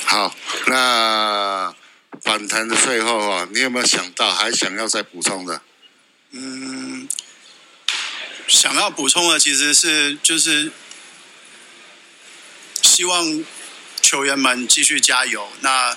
[0.05, 1.75] 好，那
[2.21, 5.63] 反弹的最后啊，你有没有想到还想要再补充的？
[6.33, 7.09] 嗯，
[8.49, 10.73] 想要补充的其实是就是
[12.83, 13.45] 希望
[14.01, 15.51] 球员们继续加油。
[15.61, 15.97] 那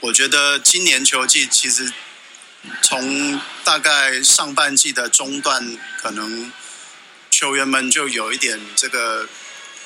[0.00, 1.92] 我觉得今年球季其实。
[2.82, 6.50] 从大概上半季的中段，可能
[7.30, 9.28] 球员们就有一点这个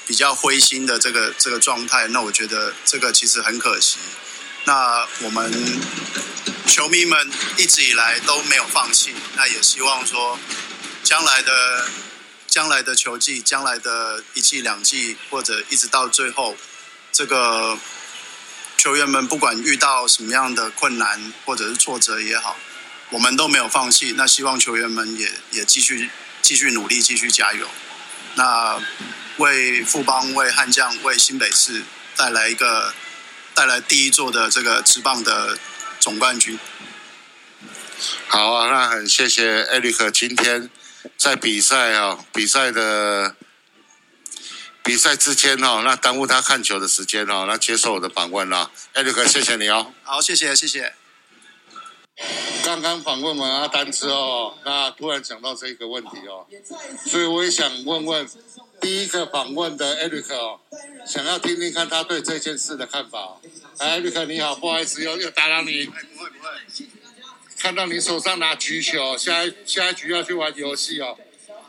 [0.06, 2.08] 比较灰心的这个这个状态。
[2.08, 3.98] 那我觉得这个其实很可惜。
[4.64, 5.52] 那我们
[6.70, 7.28] 球迷们
[7.58, 9.12] 一直以来都没有放弃。
[9.34, 10.38] 那也希望说，
[11.02, 11.88] 将来的
[12.46, 16.56] 将来的球季，将来的一季两季，或者一直到最后，
[17.10, 17.76] 这个
[18.76, 22.56] 球员们不管遇到什么样的困难或者是挫折也好。
[23.10, 26.08] 我们都没有放弃，那希望球员们也也继续
[26.40, 27.66] 继续努力，继续加油。
[28.36, 28.80] 那
[29.38, 31.82] 为富邦、为悍将、为新北市
[32.16, 32.94] 带来一个
[33.54, 35.58] 带来第一座的这个职棒的
[36.00, 36.58] 总冠军。
[38.26, 40.70] 好啊，那很谢谢艾利克今天
[41.18, 43.36] 在比赛啊比赛的
[44.82, 49.92] 比赛之间哦，那耽误他看球的时间哦，那接受我的访问了，艾利克，谢谢你哦。
[50.02, 50.94] 好，谢谢，谢谢。
[52.64, 56.46] 刚刚访问完阿丹之后，那突然讲到这个问题哦，
[57.06, 58.28] 所以我也想问问
[58.80, 60.60] 第一个访问的艾瑞克哦，
[61.06, 63.40] 想要听听看他对这件事的看法。
[63.78, 65.84] 艾瑞克你好，不好意思又又打扰你。
[65.84, 66.48] 不会不会。
[67.58, 71.18] 看到你手上拿橘球，下一下一局要去玩游戏哦，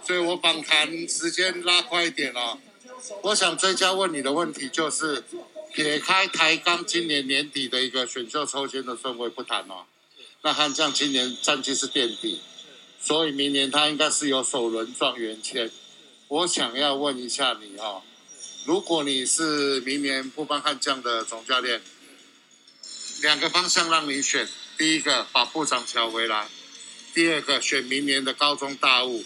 [0.07, 2.57] 所以我访谈时间拉快一点哦。
[3.23, 5.23] 我想追加问你的问题就是，
[5.73, 9.83] 撇开台钢今年年底的一个选秀抽签的顺位不谈哦。
[10.43, 12.39] 那悍将今年战绩是垫底，
[13.01, 15.69] 所以明年他应该是有首轮状元签。
[16.31, 18.03] 我想要问一下你哦，
[18.63, 21.81] 如果你是明年不帮悍将的总教练，
[23.21, 26.47] 两个方向让你选，第一个把部长调回来，
[27.13, 29.25] 第二个选明年的高中大物，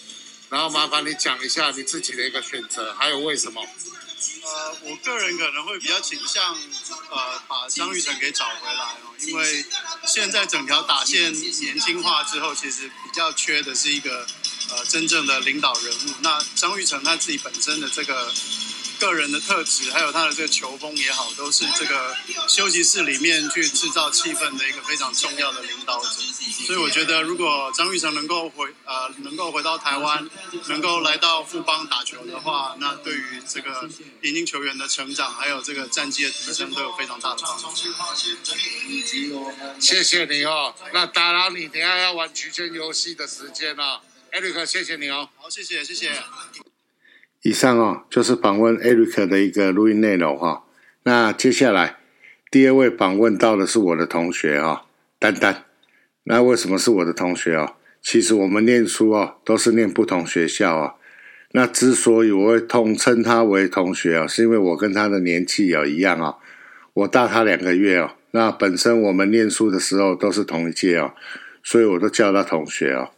[0.50, 3.62] 然后麻烦你讲一下你自己的一个选择，还有为什么？
[3.62, 9.64] 呃，我个人可能会比较倾向，呃，把张玉成给找回来哦，因为
[10.08, 14.26] 现在整条打线年轻化之后，其实比较缺的是一个
[14.70, 16.14] 呃真正的领导人物。
[16.22, 18.34] 那张玉成他自己本身的这个。
[18.98, 22.16] 个人的特质，还有他的这个球风也好，都是这个
[22.48, 26.08] 休息室里面去制造气氛的一个非常重要的领导者。
[26.66, 30.30] 所以我觉得，如果张玉成能够回呃能够回到台湾，
[30.70, 33.90] 能够来到富邦打球的话，那对于这个
[34.22, 37.70] 年轻球员的成长，还有这个战绩的提升，都有非常大的帮助。
[39.78, 44.02] 谢谢你哦，那打扰你，等下要玩曲线游戏的时间了，
[44.40, 45.30] 瑞克，谢谢你哦。
[45.38, 46.10] 好，谢谢，谢谢。
[47.42, 50.66] 以上哦，就是访问 Eric 的一个录音内容哈。
[51.04, 51.98] 那接下来
[52.52, 54.88] 第二位访问到的是我的同学哈。
[55.20, 55.64] 丹丹。
[56.24, 57.76] 那为什么是我的同学哦？
[58.02, 60.96] 其实我们念书哦，都是念不同学校啊。
[61.52, 66.36] 那之所以我会统称他为同学哦，是因为我跟他的年纪哦一样啊，
[66.94, 68.12] 我大他两个月哦。
[68.32, 71.14] 那本身我们念书的时候都是同一届哦，
[71.64, 73.12] 所以我都叫他同学哦。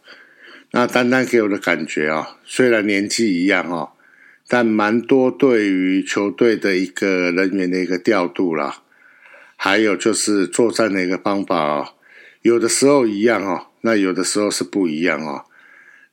[0.70, 3.92] 那丹丹给我的感觉啊，虽然年纪一样哦，
[4.46, 8.82] 但蛮多对于球队的一个人员的一个调度啦，
[9.56, 11.88] 还有就是作战的一个方法哦，
[12.42, 13.66] 有的时候一样哦。
[13.82, 15.44] 那有的时候是不一样哦，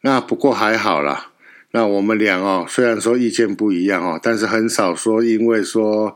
[0.01, 1.31] 那不过还好啦。
[1.71, 6.15] 那我们俩哦，虽然说意见不一样哦，但是很少说因为说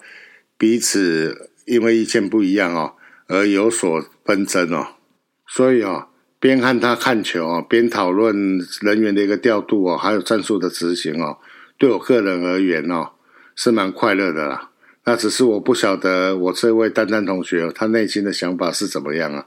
[0.60, 2.93] 彼此因为意见不一样哦
[3.25, 4.89] 而有所纷争哦。
[5.47, 6.09] 所以哦，
[6.39, 11.38] 边看他看球哦，边讨论人员的一个调度哦，还有战术的执行哦，
[11.78, 13.12] 对我个人而言哦，
[13.56, 14.69] 是蛮快乐的啦。
[15.06, 19.45] 那只是我不晓得我这位丹丹同学他内心的想法是怎么样啊？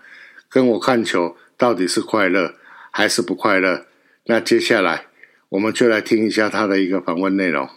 [0.48, 1.37] 跟我看球。
[1.59, 2.57] 到底是快乐
[2.90, 3.87] 还是不快乐？
[4.24, 5.07] 那接下来
[5.50, 7.68] 我们就来听一下他的一个访问内容。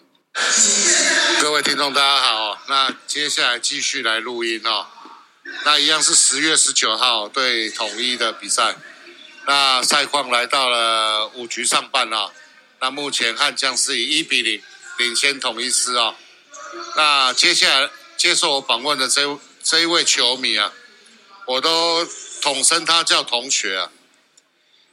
[1.40, 2.58] 各位听众，大家好。
[2.68, 4.88] 那接下来继续来录音哦。
[5.66, 8.76] 那一样是十月十九号对统一的比赛。
[9.48, 12.32] 那赛况来到了五局上半啊。
[12.82, 14.62] 那目前悍将是以一比零
[14.98, 16.16] 领先统一师啊。
[16.96, 20.74] 那接下来接受我访问的这这一位球迷啊，
[21.46, 22.08] 我都。
[22.42, 23.90] 统称他叫同学啊，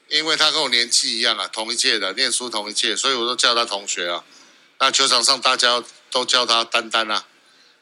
[0.08, 4.24] 因为他跟我年纪一样啊，同一届的，念书同一届，所以我都叫他同学啊。
[4.78, 7.26] 那球场上大家都叫他丹丹啊。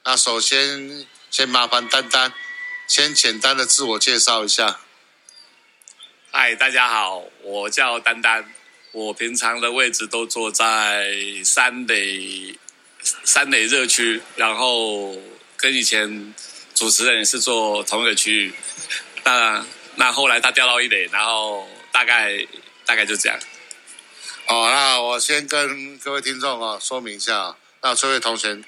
[0.05, 2.35] 那首先先麻烦丹丹
[2.89, 4.81] 先简单的自我介绍一下。
[6.33, 8.45] 嗨，大家好，我叫丹丹，
[8.93, 11.13] 我平常的位置都坐在
[11.45, 12.57] 三垒
[13.25, 15.19] 三垒热区，然后
[15.57, 16.33] 跟以前
[16.73, 18.55] 主持人也是坐同一个区域。
[19.25, 19.67] 那
[19.97, 22.47] 那后来他掉到一垒，然后大概
[22.87, 23.37] 大概就这样。
[24.47, 28.63] 哦，那我先跟各位听众啊说明一下，那这位同学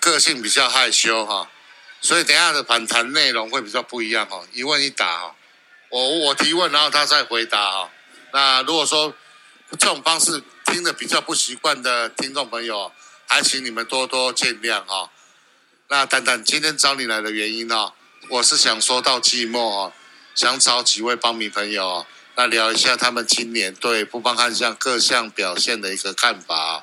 [0.00, 1.48] 个性比较害羞哈，
[2.00, 5.36] 所以等下的访谈内容会比较不一样哈，一问一答哈，
[5.94, 7.88] 我我提问，然后他再回答哈。
[8.32, 9.14] 那如果说
[9.78, 12.90] 这种方式听得比较不习惯的听众朋友，
[13.28, 15.08] 还请你们多多见谅哈。
[15.86, 17.92] 那等等，今天找你来的原因呢？
[18.28, 19.92] 我是想说到寂寞哦，
[20.34, 26.82] 想找几位帮迷朋友哦，那聊一下他们今年对不帮悍将各项表现的一个看法。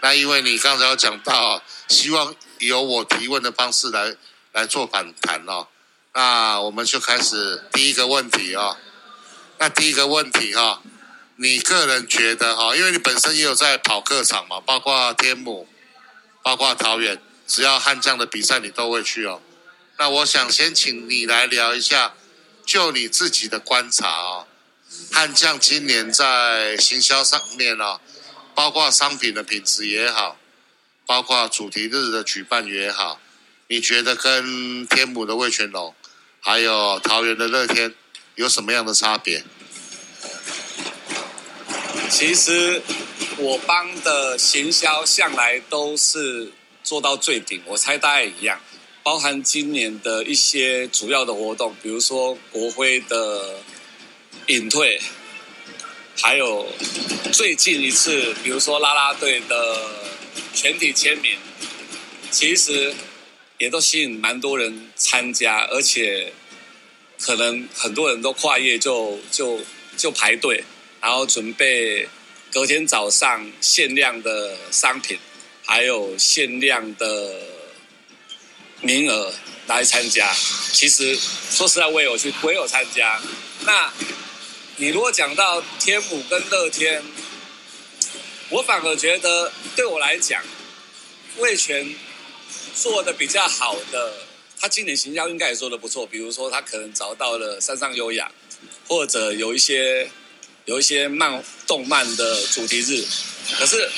[0.00, 4.16] 那因为你刚才有讲到，希望由我提问的方式来
[4.50, 5.68] 来做反弹哦。
[6.12, 8.76] 那我们就开始第一个问题哦。
[9.58, 10.82] 那第一个问题哈，
[11.36, 15.68] 你个人觉得哈，因为你本身也有在跑客场嘛，包括天母，
[16.42, 19.40] 包括桃园，只要悍将的比赛你都会去哦。
[19.98, 22.14] 那我想先请你来聊一下，
[22.64, 24.46] 就你自己的观察啊，
[25.12, 28.00] 悍将今年在行销上面啊，
[28.54, 30.38] 包括商品的品质也好，
[31.04, 33.20] 包括主题日的举办也好，
[33.68, 35.94] 你觉得跟天母的味全龙，
[36.40, 37.94] 还有桃园的乐天
[38.34, 39.44] 有什么样的差别？
[42.08, 42.82] 其实
[43.36, 46.50] 我帮的行销向来都是
[46.82, 48.60] 做到最顶，我猜大家也一样。
[49.02, 53.60] 包含今年的一些主要的活动，比如说国徽的
[54.46, 55.00] 隐退，
[56.20, 56.66] 还有
[57.32, 60.04] 最近一次，比如说啦啦队的
[60.52, 61.38] 全体签名，
[62.30, 62.94] 其实
[63.60, 66.32] 也都吸引蛮多人参加，而且
[67.20, 69.60] 可能很多人都跨夜就就
[69.96, 70.64] 就排队，
[71.00, 72.08] 然后准备
[72.52, 75.16] 隔天早上限量的商品，
[75.64, 77.36] 还有限量的。
[78.82, 79.30] 名额
[79.66, 80.34] 来参加，
[80.72, 83.20] 其实说实在，我也有去，我也有参加。
[83.66, 83.92] 那
[84.76, 87.02] 你如果讲到天母跟乐天，
[88.48, 90.42] 我反而觉得对我来讲，
[91.36, 91.94] 味全
[92.74, 94.12] 做的比较好的，
[94.58, 96.06] 他今年行销应该也做的不错。
[96.06, 98.30] 比如说，他可能找到了山上优雅，
[98.88, 100.10] 或者有一些
[100.64, 103.04] 有一些漫动漫的主题日。
[103.58, 103.90] 可是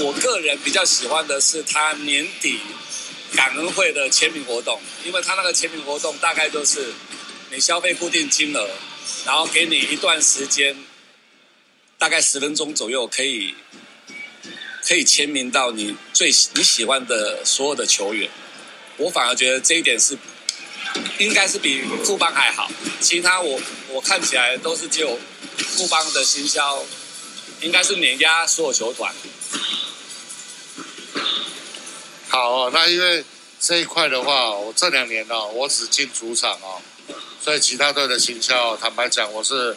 [0.00, 2.58] 我个人比较喜欢的是他年底。
[3.36, 6.92] 感恩会的签名活动，因为他那个签名活动大概就是
[7.50, 8.70] 你消费固定金额，
[9.26, 10.76] 然后给你一段时间，
[11.98, 13.52] 大概十分钟左右可以
[14.86, 18.30] 可以签名到你最你喜欢的所有的球员。
[18.96, 20.16] 我反而觉得这一点是
[21.18, 22.70] 应该是比富邦还好，
[23.00, 25.18] 其他我我看起来都是只有
[25.56, 26.84] 富邦的行销
[27.60, 29.12] 应该是碾压所有球团。
[32.28, 33.24] 好，那因为
[33.60, 36.82] 这一块的话，我这两年呢，我只进主场哦，
[37.40, 39.76] 所以其他队的行销，坦白讲，我是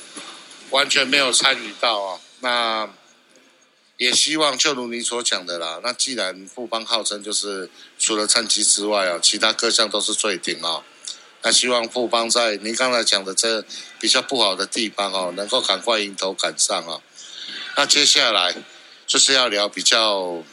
[0.72, 2.20] 完全没有参与到啊。
[2.42, 2.90] 那
[3.98, 5.80] 也希望就如你所讲的啦。
[5.84, 10.84] 那既然富邦号称就是除了战绩之外啊，其他各项都是最顶啊。
[11.42, 13.64] 那希望富邦在您刚才讲的这
[14.00, 17.02] 比较不好的地方哦，能够赶快迎头赶上啊。
[17.76, 18.56] 那接下来
[19.08, 20.44] 就是要聊比较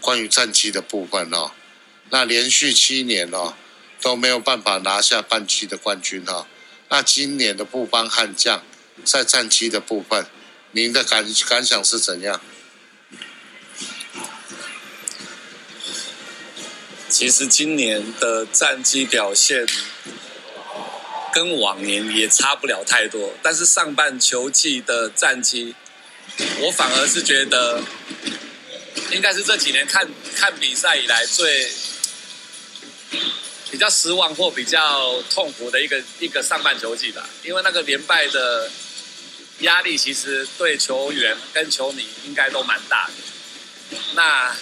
[0.00, 1.52] 关于战绩的部分哦。
[2.10, 3.54] 那连续七年哦
[4.00, 6.46] 都没有办法拿下半区的冠军哈。
[6.88, 8.62] 那今年的布邦悍将
[9.04, 10.26] 在战绩的部分，
[10.72, 12.40] 您的感感想是怎样？
[17.14, 19.64] 其实今年的战绩表现
[21.32, 25.76] 跟往年也差不了太多，但是上半球季的战绩，
[26.58, 27.80] 我反而是觉得
[29.12, 30.04] 应该是这几年看
[30.34, 31.70] 看比赛以来最。
[33.70, 38.70] 比较失望或比较痛苦的一个一个上半球季吧，因为那个连败的
[39.60, 43.98] 压力其实对球员跟球迷应该都蛮大的。
[44.14, 44.54] 那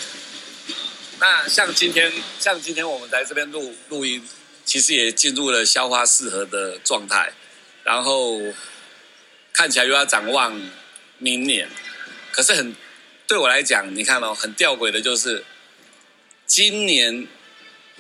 [1.23, 4.29] 那像今天像今天我们在这边录录音，
[4.65, 7.33] 其实也进入了消化适合的状态，
[7.85, 8.41] 然后
[9.53, 10.61] 看起来又要展望
[11.19, 11.69] 明年。
[12.33, 12.75] 可是很
[13.29, 15.45] 对我来讲，你看哦，很吊诡的就是
[16.45, 17.29] 今年。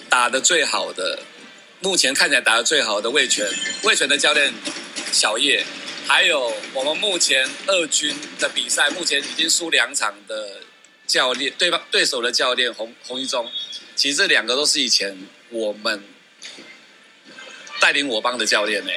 [0.08, 1.20] 打的最好的，
[1.80, 3.48] 目前看起来打的最好的魏权，
[3.84, 4.52] 魏权的教练
[5.12, 5.64] 小叶，
[6.08, 10.60] 还有我们目前二军的比赛，目前已经输两场的
[11.12, 13.50] 教练，对方对手的教练洪洪一中，
[13.94, 15.14] 其实这两个都是以前
[15.50, 16.02] 我们
[17.80, 18.92] 带领我帮的教练呢，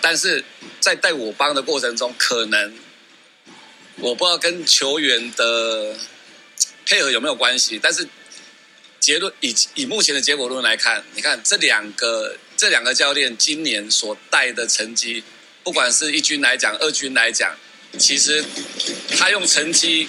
[0.00, 0.44] 但是
[0.78, 2.72] 在带我帮的过程中，可能
[3.96, 5.96] 我不知道跟球员的
[6.84, 8.06] 配合有没有关系，但是。
[8.98, 15.22] 结论以以目前的结果论来看，你看这两个这两个教练今年所带的成绩，
[15.62, 17.56] 不管是一军来讲，二军来讲，
[17.98, 18.44] 其实
[19.18, 20.08] 他用成绩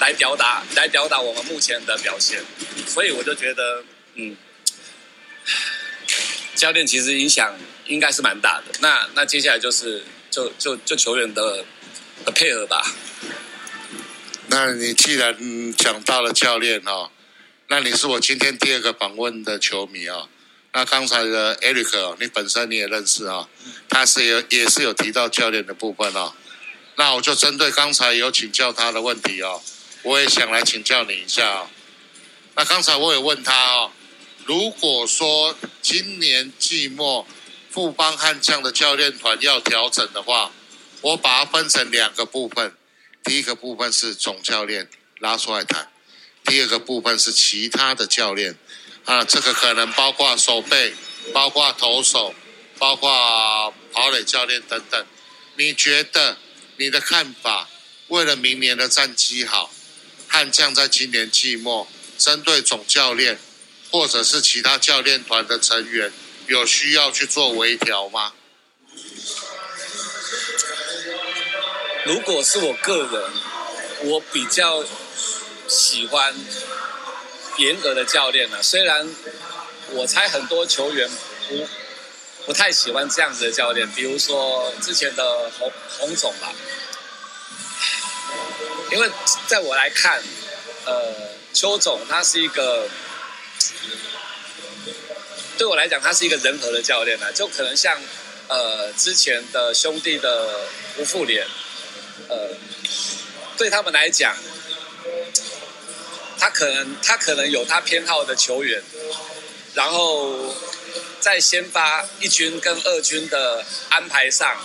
[0.00, 2.42] 来表达来表达我们目前的表现，
[2.86, 3.84] 所以我就觉得，
[4.14, 4.36] 嗯，
[6.54, 7.54] 教练其实影响
[7.86, 8.72] 应该是蛮大的。
[8.80, 11.64] 那那接下来就是就就就球员的
[12.24, 12.94] 的配合吧。
[14.48, 15.36] 那你既然
[15.74, 17.10] 讲到了教练哦。
[17.68, 20.28] 那你是我今天第二个访问的球迷啊。
[20.74, 23.48] 那刚才的 Eric，你本身你也认识啊，
[23.88, 26.34] 他是有也是有提到教练的部分哦。
[26.96, 29.62] 那我就针对刚才有请教他的问题哦，
[30.02, 31.70] 我也想来请教你一下哦。
[32.54, 33.90] 那刚才我也问他哦，
[34.44, 37.26] 如果说今年季末
[37.70, 40.52] 富邦悍将的教练团要调整的话，
[41.00, 42.76] 我把它分成两个部分，
[43.24, 44.88] 第一个部分是总教练
[45.18, 45.90] 拉出来谈。
[46.44, 48.58] 第二个部分是其他的教练，
[49.04, 50.92] 啊，这个可能包括手背，
[51.32, 52.34] 包括投手，
[52.78, 55.06] 包括跑垒教练等等。
[55.56, 56.36] 你觉得
[56.82, 57.68] 你的看法？
[58.08, 59.72] 为了明年的战绩好，
[60.26, 61.86] 悍将在今年季末
[62.18, 63.38] 针对总教练
[63.92, 66.12] 或者是其他教练团的成员，
[66.48, 68.32] 有需要去做微调吗？
[72.04, 74.84] 如果是我个人，我比较。
[75.68, 76.34] 喜欢
[77.56, 79.08] 严格的教练呢，虽然
[79.90, 81.08] 我猜很多球员
[81.48, 81.66] 不
[82.46, 86.52] 不太喜欢这样子的教练，比如说之前的洪洪总吧，
[88.90, 89.10] 因为
[89.46, 90.22] 在我来看，
[90.84, 91.14] 呃，
[91.52, 92.88] 邱总他是一个
[95.56, 98.00] 对我来讲，他是一个人和的教练呢，就可能像
[98.48, 100.68] 呃之前的兄弟的
[100.98, 101.46] 吴富联，
[102.28, 102.48] 呃，
[103.56, 104.36] 对他们来讲。
[106.38, 108.82] 他可能他可能有他偏好的球员，
[109.74, 110.52] 然后
[111.22, 114.60] 在先发一军跟二军的安排上，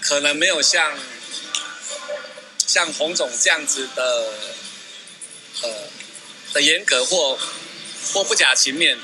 [0.00, 0.98] 可能没有像
[2.66, 4.32] 像洪总这样子的
[5.62, 5.68] 呃
[6.54, 7.38] 的严格或
[8.14, 8.98] 或不假情面。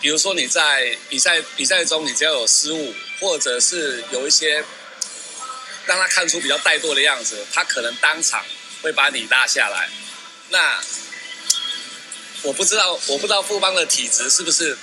[0.00, 4.64] 比如说你在比赛比赛中，你只要有失误，或者是有一些
[5.84, 8.46] 让他看出比较怠惰的样子，他可能当场
[8.80, 9.90] 会把你拉下来。
[10.48, 10.80] 那
[12.44, 14.78] 我不知道，我不知道富邦的体质是不是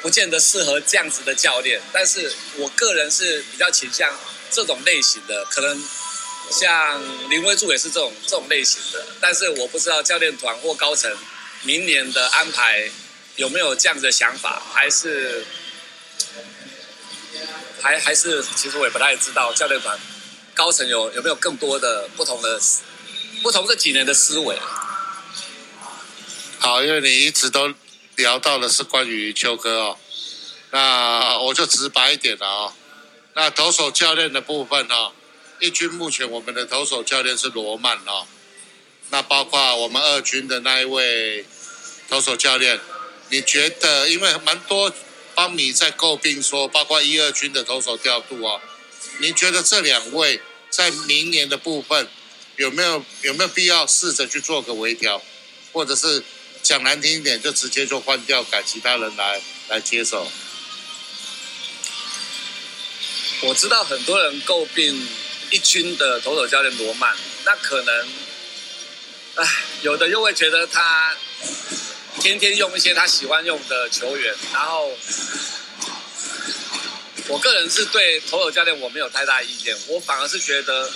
[0.00, 4.16] 不见得适合这样子的教练，但是我个人是比较倾向
[4.50, 5.82] 这种类型的，可能
[6.50, 11.14] 像林威柱也是这种这种类型的，但是我不知道教练团或高层
[11.62, 12.90] 明年的安排
[13.36, 15.44] 有没有这样子的想法，还是
[17.82, 19.98] 还还是，其实我也不太知道教练团
[20.54, 22.60] 高层有有没有更多的不同的
[23.42, 24.56] 不同这几年的思维。
[26.60, 27.72] 好，因为你一直都
[28.18, 29.98] 聊到的是关于秋哥哦，
[30.72, 32.74] 那我就直白一点了啊。
[33.34, 35.12] 那投手教练的部分哦，
[35.60, 38.26] 一军目前我们的投手教练是罗曼哦，
[39.10, 41.46] 那包括我们二军的那一位
[42.08, 42.80] 投手教练，
[43.30, 44.92] 你觉得因为蛮多
[45.36, 48.60] 邦米在诟病说，包括一二军的投手调度哦，
[49.20, 50.40] 你觉得这两位
[50.70, 52.08] 在明年的部分
[52.56, 55.22] 有没有有没有必要试着去做个微调，
[55.72, 56.24] 或者是
[56.62, 60.30] 讲难听一点，就直接就换掉，改其他人来来接手？
[63.40, 65.08] 我知道很多人诟病
[65.50, 68.08] 一军的投手教练罗曼，那可能，
[69.36, 69.46] 唉，
[69.82, 71.16] 有的又会觉得他
[72.20, 74.92] 天天用一些他喜欢用的球员，然后
[77.28, 80.90] 我个人是对投手教练我没有太大意见，我反而是觉得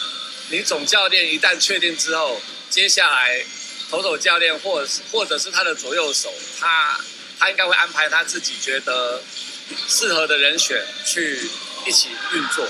[0.50, 3.44] 你总教练一旦确定之后，接下来
[3.92, 6.98] 投手教练或者是或者是他的左右手，他
[7.38, 9.22] 他应该会安排他自己觉得
[9.88, 11.48] 适合的人选去。
[11.84, 12.64] 一起运作。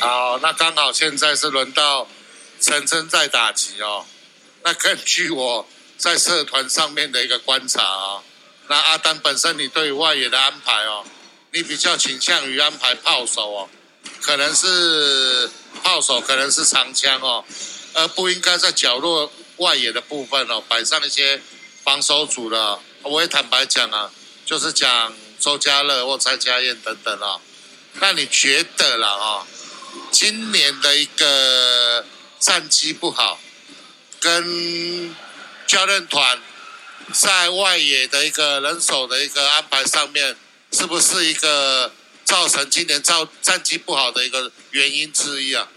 [0.00, 2.08] 好，那刚好现在是轮到
[2.58, 4.06] 陈真在打击哦。
[4.62, 5.68] 那根据我
[5.98, 8.22] 在社团上面的一个观察啊，
[8.68, 11.04] 那阿丹本身你对外野的安排哦，
[11.52, 13.68] 你比较倾向于安排炮手哦，
[14.22, 15.50] 可能是
[15.82, 17.44] 炮手，可能是长枪哦，
[17.94, 21.40] 而不应该在角落外野的部分哦摆上一些
[21.82, 22.78] 防守组的。
[23.02, 24.10] 我也坦白讲啊，
[24.44, 25.14] 就是讲。
[25.40, 27.38] 周家乐或蔡家燕等等啊，
[28.00, 29.46] 那你觉得了啊？
[30.10, 32.06] 今年的一个
[32.38, 33.38] 战绩不好，
[34.20, 35.14] 跟
[35.66, 36.40] 教练团
[37.12, 40.34] 在外野的一个人手的一个安排上面，
[40.72, 41.92] 是不是一个
[42.24, 45.68] 造成今年造战绩不好的一个原因之一啊？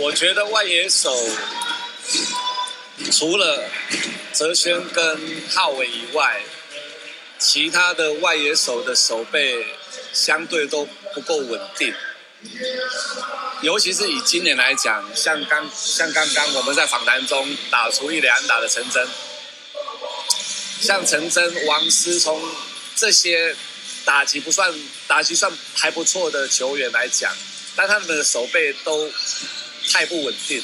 [0.00, 1.16] 我觉得外野手
[3.12, 3.64] 除了。
[4.32, 5.20] 泽轩跟
[5.50, 6.40] 浩伟以外，
[7.38, 9.66] 其他的外野手的手背
[10.12, 11.92] 相对都不够稳定，
[13.60, 19.06] 尤其是以今年来讲，像刚像刚刚我们在访谈中打出一两打的陈真，
[20.80, 22.40] 像陈真、王思聪
[22.94, 23.54] 这些
[24.04, 24.72] 打击不算
[25.08, 27.34] 打击算还不错的球员来讲，
[27.74, 29.10] 但他们的手背都
[29.90, 30.62] 太不稳定。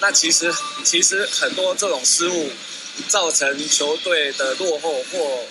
[0.00, 0.52] 那其实，
[0.82, 2.50] 其实很多这种失误
[3.08, 5.44] 造成球队的落后或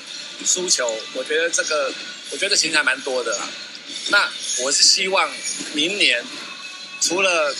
[0.45, 1.93] 输球，我觉得这个，
[2.31, 3.47] 我觉得情况蛮多的啦。
[4.09, 4.29] 那
[4.59, 5.31] 我是希望
[5.73, 6.23] 明年
[6.99, 7.55] 除了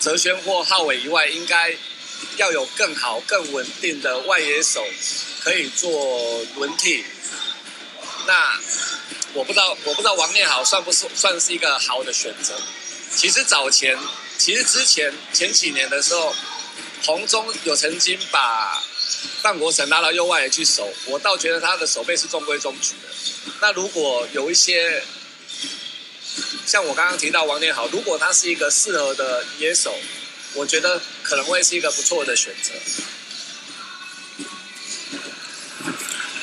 [0.00, 1.76] 泽轩或浩伟以外，应该
[2.36, 4.86] 要有更好、更稳定的外野手
[5.40, 7.04] 可以做轮替。
[8.26, 8.58] 那
[9.34, 12.58] 我不知道，我不知道王念好算不算算是一个好的选择。
[13.14, 13.98] 其实早前。
[14.38, 16.32] 其实之前前几年的时候，
[17.02, 18.80] 红中有曾经把
[19.42, 23.08] 范国成拉到右外去守，我倒觉得他的守备是中规中矩的。
[23.60, 25.02] 那如果有一些
[26.64, 29.92] 像我刚刚提到王天好，如果他是一个适合的野手，
[30.54, 32.72] 我觉得可能会是一个不错的选择。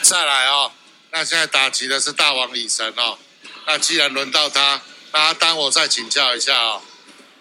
[0.01, 0.74] 再来哦，
[1.11, 3.18] 那现在打击的是大王李神哦。
[3.66, 4.82] 那既然轮到他，
[5.18, 6.82] 那当我再请教一下哦。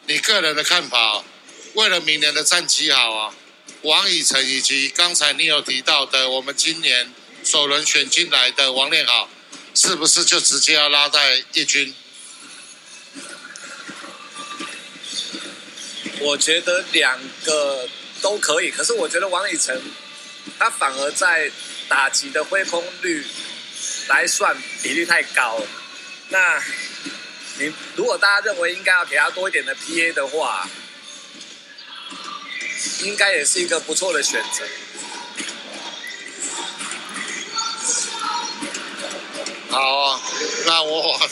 [0.07, 1.25] 你个人的看法，
[1.73, 3.35] 为了明年的战绩好啊，
[3.83, 7.13] 王以诚以及刚才你有提到的，我们今年
[7.43, 9.29] 首轮选进来的王练好，
[9.75, 11.93] 是不是就直接要拉在一军？
[16.21, 17.89] 我觉得两个
[18.23, 19.83] 都可以，可是我觉得王以诚
[20.61, 21.51] 他反而在
[21.89, 23.27] 打击的挥空率
[24.07, 25.61] 来算比例太高，
[26.29, 26.63] 那。
[27.59, 30.69] 你如果大家认为应该要给他多一点的 PA 的话，
[33.03, 34.67] 应该也是一个不错的选择。
[39.71, 40.21] 好，
[40.67, 41.31] 那我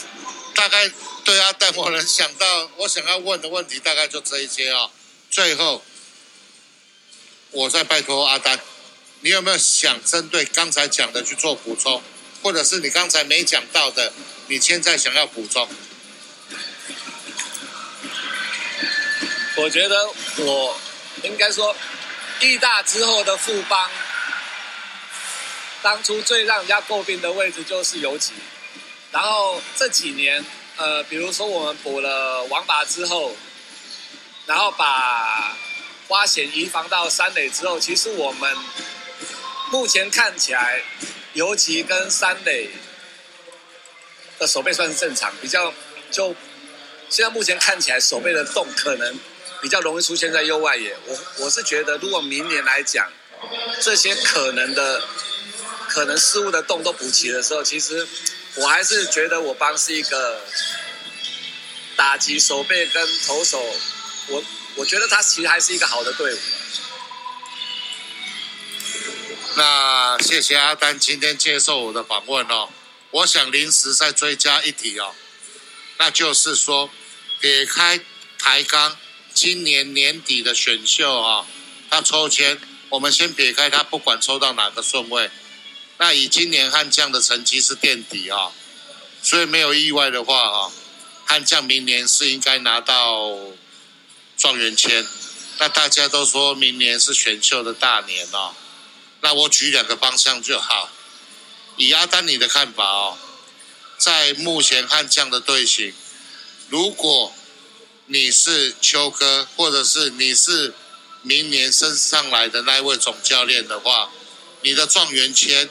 [0.55, 0.89] 大概
[1.23, 4.89] 对阿戴我能想到我想要问的问题大概就这一些啊。
[5.29, 5.83] 最后，
[7.51, 8.59] 我再拜托阿丹，
[9.21, 12.01] 你有没有想针对刚才讲的去做补充，
[12.41, 14.13] 或者是你刚才没讲到的，
[14.47, 15.67] 你现在想要补充？
[19.55, 20.75] 我觉得我
[21.21, 21.75] 应该说，
[22.39, 23.87] 义大之后的富邦，
[25.83, 28.33] 当初最让人家诟病的位置就是游击。
[29.11, 30.43] 然后这几年，
[30.77, 33.35] 呃，比如说我们补了王拔之后，
[34.47, 35.55] 然后把
[36.07, 38.57] 花钱移防到三垒之后，其实我们
[39.69, 40.81] 目前看起来，
[41.33, 42.71] 游击跟三垒
[44.39, 45.71] 的手背算是正常，比较
[46.09, 46.35] 就
[47.07, 49.15] 现在目前看起来手背的洞可能。
[49.63, 53.09] 比较容易出现在右外野，我我是觉得，如果明年来讲，
[53.81, 55.01] 这些可能的
[55.87, 58.05] 可能失误的洞都补齐的时候，其实
[58.55, 60.41] 我还是觉得我帮是一个
[61.95, 63.63] 打击手背跟投手，
[64.27, 64.43] 我
[64.75, 66.37] 我觉得他其实还是一个好的队伍。
[69.55, 72.67] 那谢谢阿丹今天接受我的访问哦。
[73.11, 75.15] 我想临时再追加一题哦，
[75.99, 76.89] 那就是说，
[77.39, 78.01] 撇开
[78.39, 78.97] 台钢
[79.33, 81.45] 今年年底的选秀啊，
[81.89, 82.59] 他抽签，
[82.89, 85.29] 我们先撇开他不管抽到哪个顺位，
[85.97, 88.51] 那以今年悍将的成绩是垫底啊，
[89.21, 90.71] 所以没有意外的话啊，
[91.25, 93.37] 悍将明年是应该拿到
[94.37, 95.05] 状元签，
[95.59, 98.53] 那大家都说明年是选秀的大年哦。
[99.21, 100.89] 那我举两个方向就好。
[101.75, 103.17] 以阿丹你的看法哦，
[103.97, 105.91] 在目前悍将的队形，
[106.69, 107.33] 如果
[108.05, 110.73] 你是秋哥，或者是你是
[111.21, 114.09] 明年升上来的那一位总教练的话，
[114.61, 115.69] 你的状元签，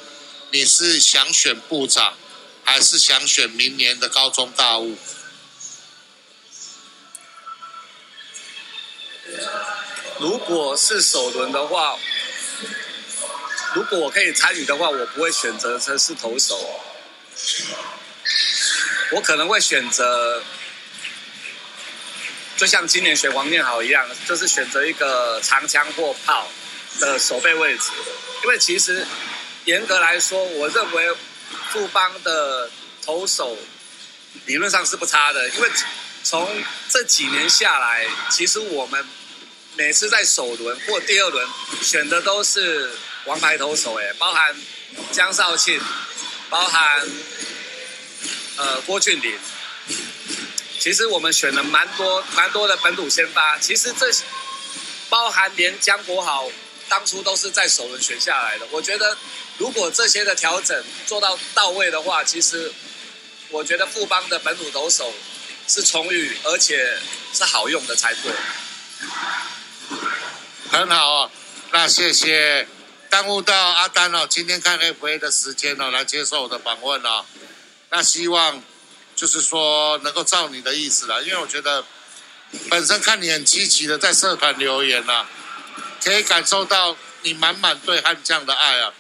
[0.50, 2.14] 你是想选部长，
[2.64, 4.96] 还是想选明年的高中大物？
[10.18, 11.98] 如果是首轮的话。
[13.74, 16.78] 如果我可以参与的话，我不会选择成是投手，
[19.12, 20.42] 我可能会选择，
[22.62, 26.46] 就像今年选王念好一样，就是选择一个长枪或炮
[27.00, 27.90] 的守备位置。
[28.44, 29.04] 因为其实
[29.64, 31.12] 严格来说，我认为
[31.72, 32.70] 富邦的
[33.04, 33.58] 投手
[34.46, 35.68] 理论上是不差的，因为
[36.22, 36.48] 从
[36.88, 39.04] 这几年下来，其实我们
[39.74, 41.44] 每次在首轮或第二轮
[41.82, 42.92] 选的都是。
[43.24, 44.56] 王牌投手哎，包含
[45.12, 45.80] 江少庆，
[46.50, 47.06] 包含
[48.56, 49.36] 呃郭俊麟。
[50.82, 54.10] 其实我们选了蛮多蛮多的本土先发，其实这
[55.08, 56.50] 包含连江国豪
[56.88, 58.66] 当初都是在首轮选下来的。
[58.72, 59.16] 我觉得
[59.58, 62.72] 如果这些的调整做到到位的话，其实
[63.50, 65.14] 我觉得富邦的本土投手
[65.68, 66.98] 是充裕而且
[67.32, 68.32] 是好用的才对。
[70.68, 71.30] 很好啊，
[71.70, 72.66] 那谢谢。
[73.08, 77.24] 耽误到阿丹哦，今天看 FA 的时间哦，来接受我的访问哦。
[77.90, 78.60] 那希望
[79.22, 81.84] 就是说能够照你的意思啦，因为我觉得
[82.68, 85.24] 本身看你很积极的在社团留言呐，
[86.02, 88.92] 可以感受到你满满对悍将的爱啊。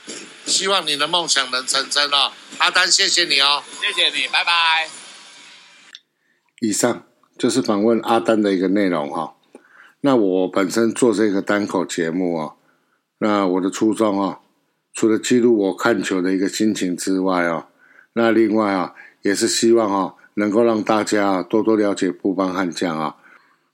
[0.46, 4.88] 希望你的梦想能成真啊，阿丹，谢谢你哦，谢谢你，拜拜。
[6.60, 7.04] 以上
[7.36, 9.34] 就是访问阿丹的一个内容哈。
[10.02, 12.56] 那我本身做这个单口节目哦。
[13.18, 14.38] 那我的初衷啊，
[14.94, 17.66] 除了记录我看球的一个心情之外啊，
[18.12, 23.16] 那另外啊，也是希望啊，能够让大家多多了解布邦悍将啊。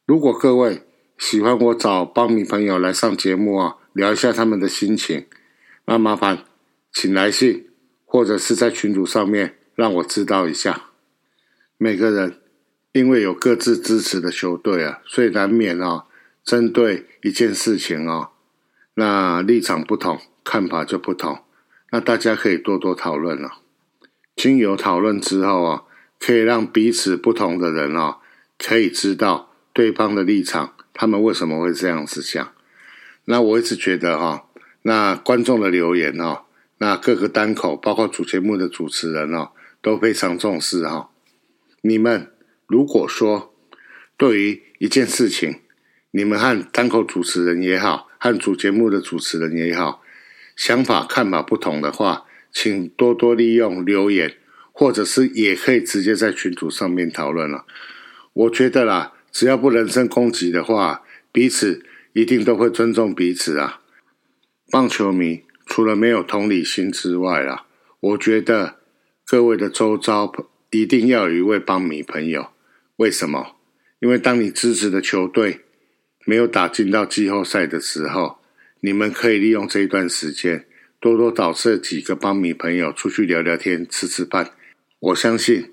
[0.07, 0.83] 如果各位
[1.19, 5.27] 喜欢我找邦迷朋友来上节目啊，聊一下他们的心情，
[5.87, 6.45] 那麻烦
[6.93, 7.69] 请来信
[8.05, 10.85] 或者是在群组上面让我知道一下。
[11.77, 12.41] 每个人
[12.93, 16.05] 因为有各自支持的球队啊，所以难免啊，
[16.43, 18.31] 针对一件事情啊。
[18.95, 21.39] 那立场不同，看法就不同。
[21.93, 23.59] 那大家可以多多讨论了。
[24.39, 25.82] 经由讨论之后啊，
[26.20, 28.18] 可以让彼此不同的人啊，
[28.57, 32.53] 可以知道对方的立场，他们为什么会这样子想。
[33.24, 34.47] 那我一直觉得哈，
[34.82, 36.43] 那观众的留言哦，
[36.78, 39.51] 那各个单口，包括主节目的主持人哦，
[39.82, 41.11] 都非常重视哈。
[41.80, 42.32] 你们
[42.68, 43.53] 如果说
[44.16, 45.62] 对于一件事情，
[46.12, 50.01] 你们和单口主持人也好，和主节目的主持人也好，
[50.55, 52.24] 想法看法不同的话，
[52.61, 54.35] 请多多利用留言，
[54.73, 57.65] 或者是也可以直接在群组上面讨论了。
[58.33, 61.85] 我觉得啦，只要不人身攻击的话，彼此
[62.15, 63.83] 一定都会尊重彼此啊。
[64.73, 67.67] 棒球迷除了没有同理心之外啦，
[68.01, 68.79] 我觉得
[69.25, 70.33] 各位的周遭
[70.71, 72.49] 一定要有一位棒迷朋友。
[72.97, 73.55] 为什么？
[74.01, 75.61] 因为当你支持的球队。
[76.25, 78.37] 没有打进到季后赛的时候，
[78.81, 80.67] 你们可以利用这一段时间，
[81.01, 84.53] 多多找这几个帮米朋友出去聊聊天、吃吃饭。
[84.99, 85.73] 我相信，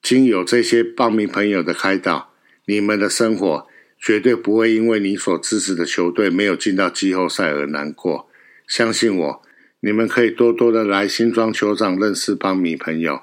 [0.00, 2.32] 经有这些帮米朋友的开导，
[2.66, 3.66] 你们的生活
[3.98, 8.28] 绝对不会因为你所支持的球队没有进到季后赛而难过。
[8.68, 9.42] 相信我，
[9.80, 13.22] 你们可以多多的来新庄球场认识帮米朋友。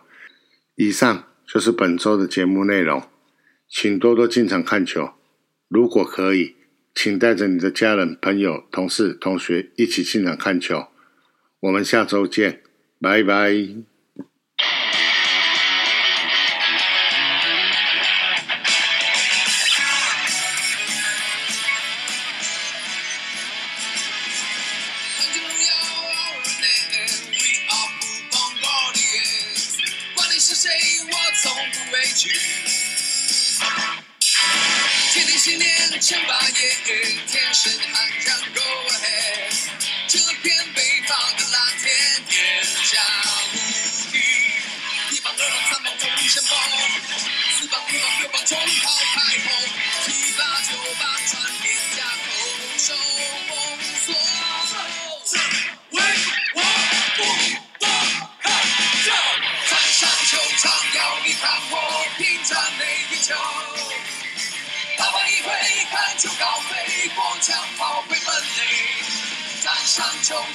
[0.75, 3.03] 以上就是本周的节目内容，
[3.69, 5.11] 请多多进场看球，
[5.67, 6.55] 如果可以。
[6.99, 10.87] 请带着你的家人、朋友、同事、同学一起进场看球。
[11.59, 12.61] 我们下周见。
[12.99, 13.87] 拜拜。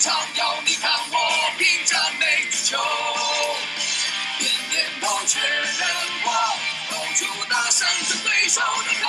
[0.02, 1.16] 场要你看我
[1.58, 2.76] 拼战每支球，
[4.40, 5.88] 点点头确认
[6.24, 6.28] 我
[6.90, 9.01] 投出大胜，是对手的。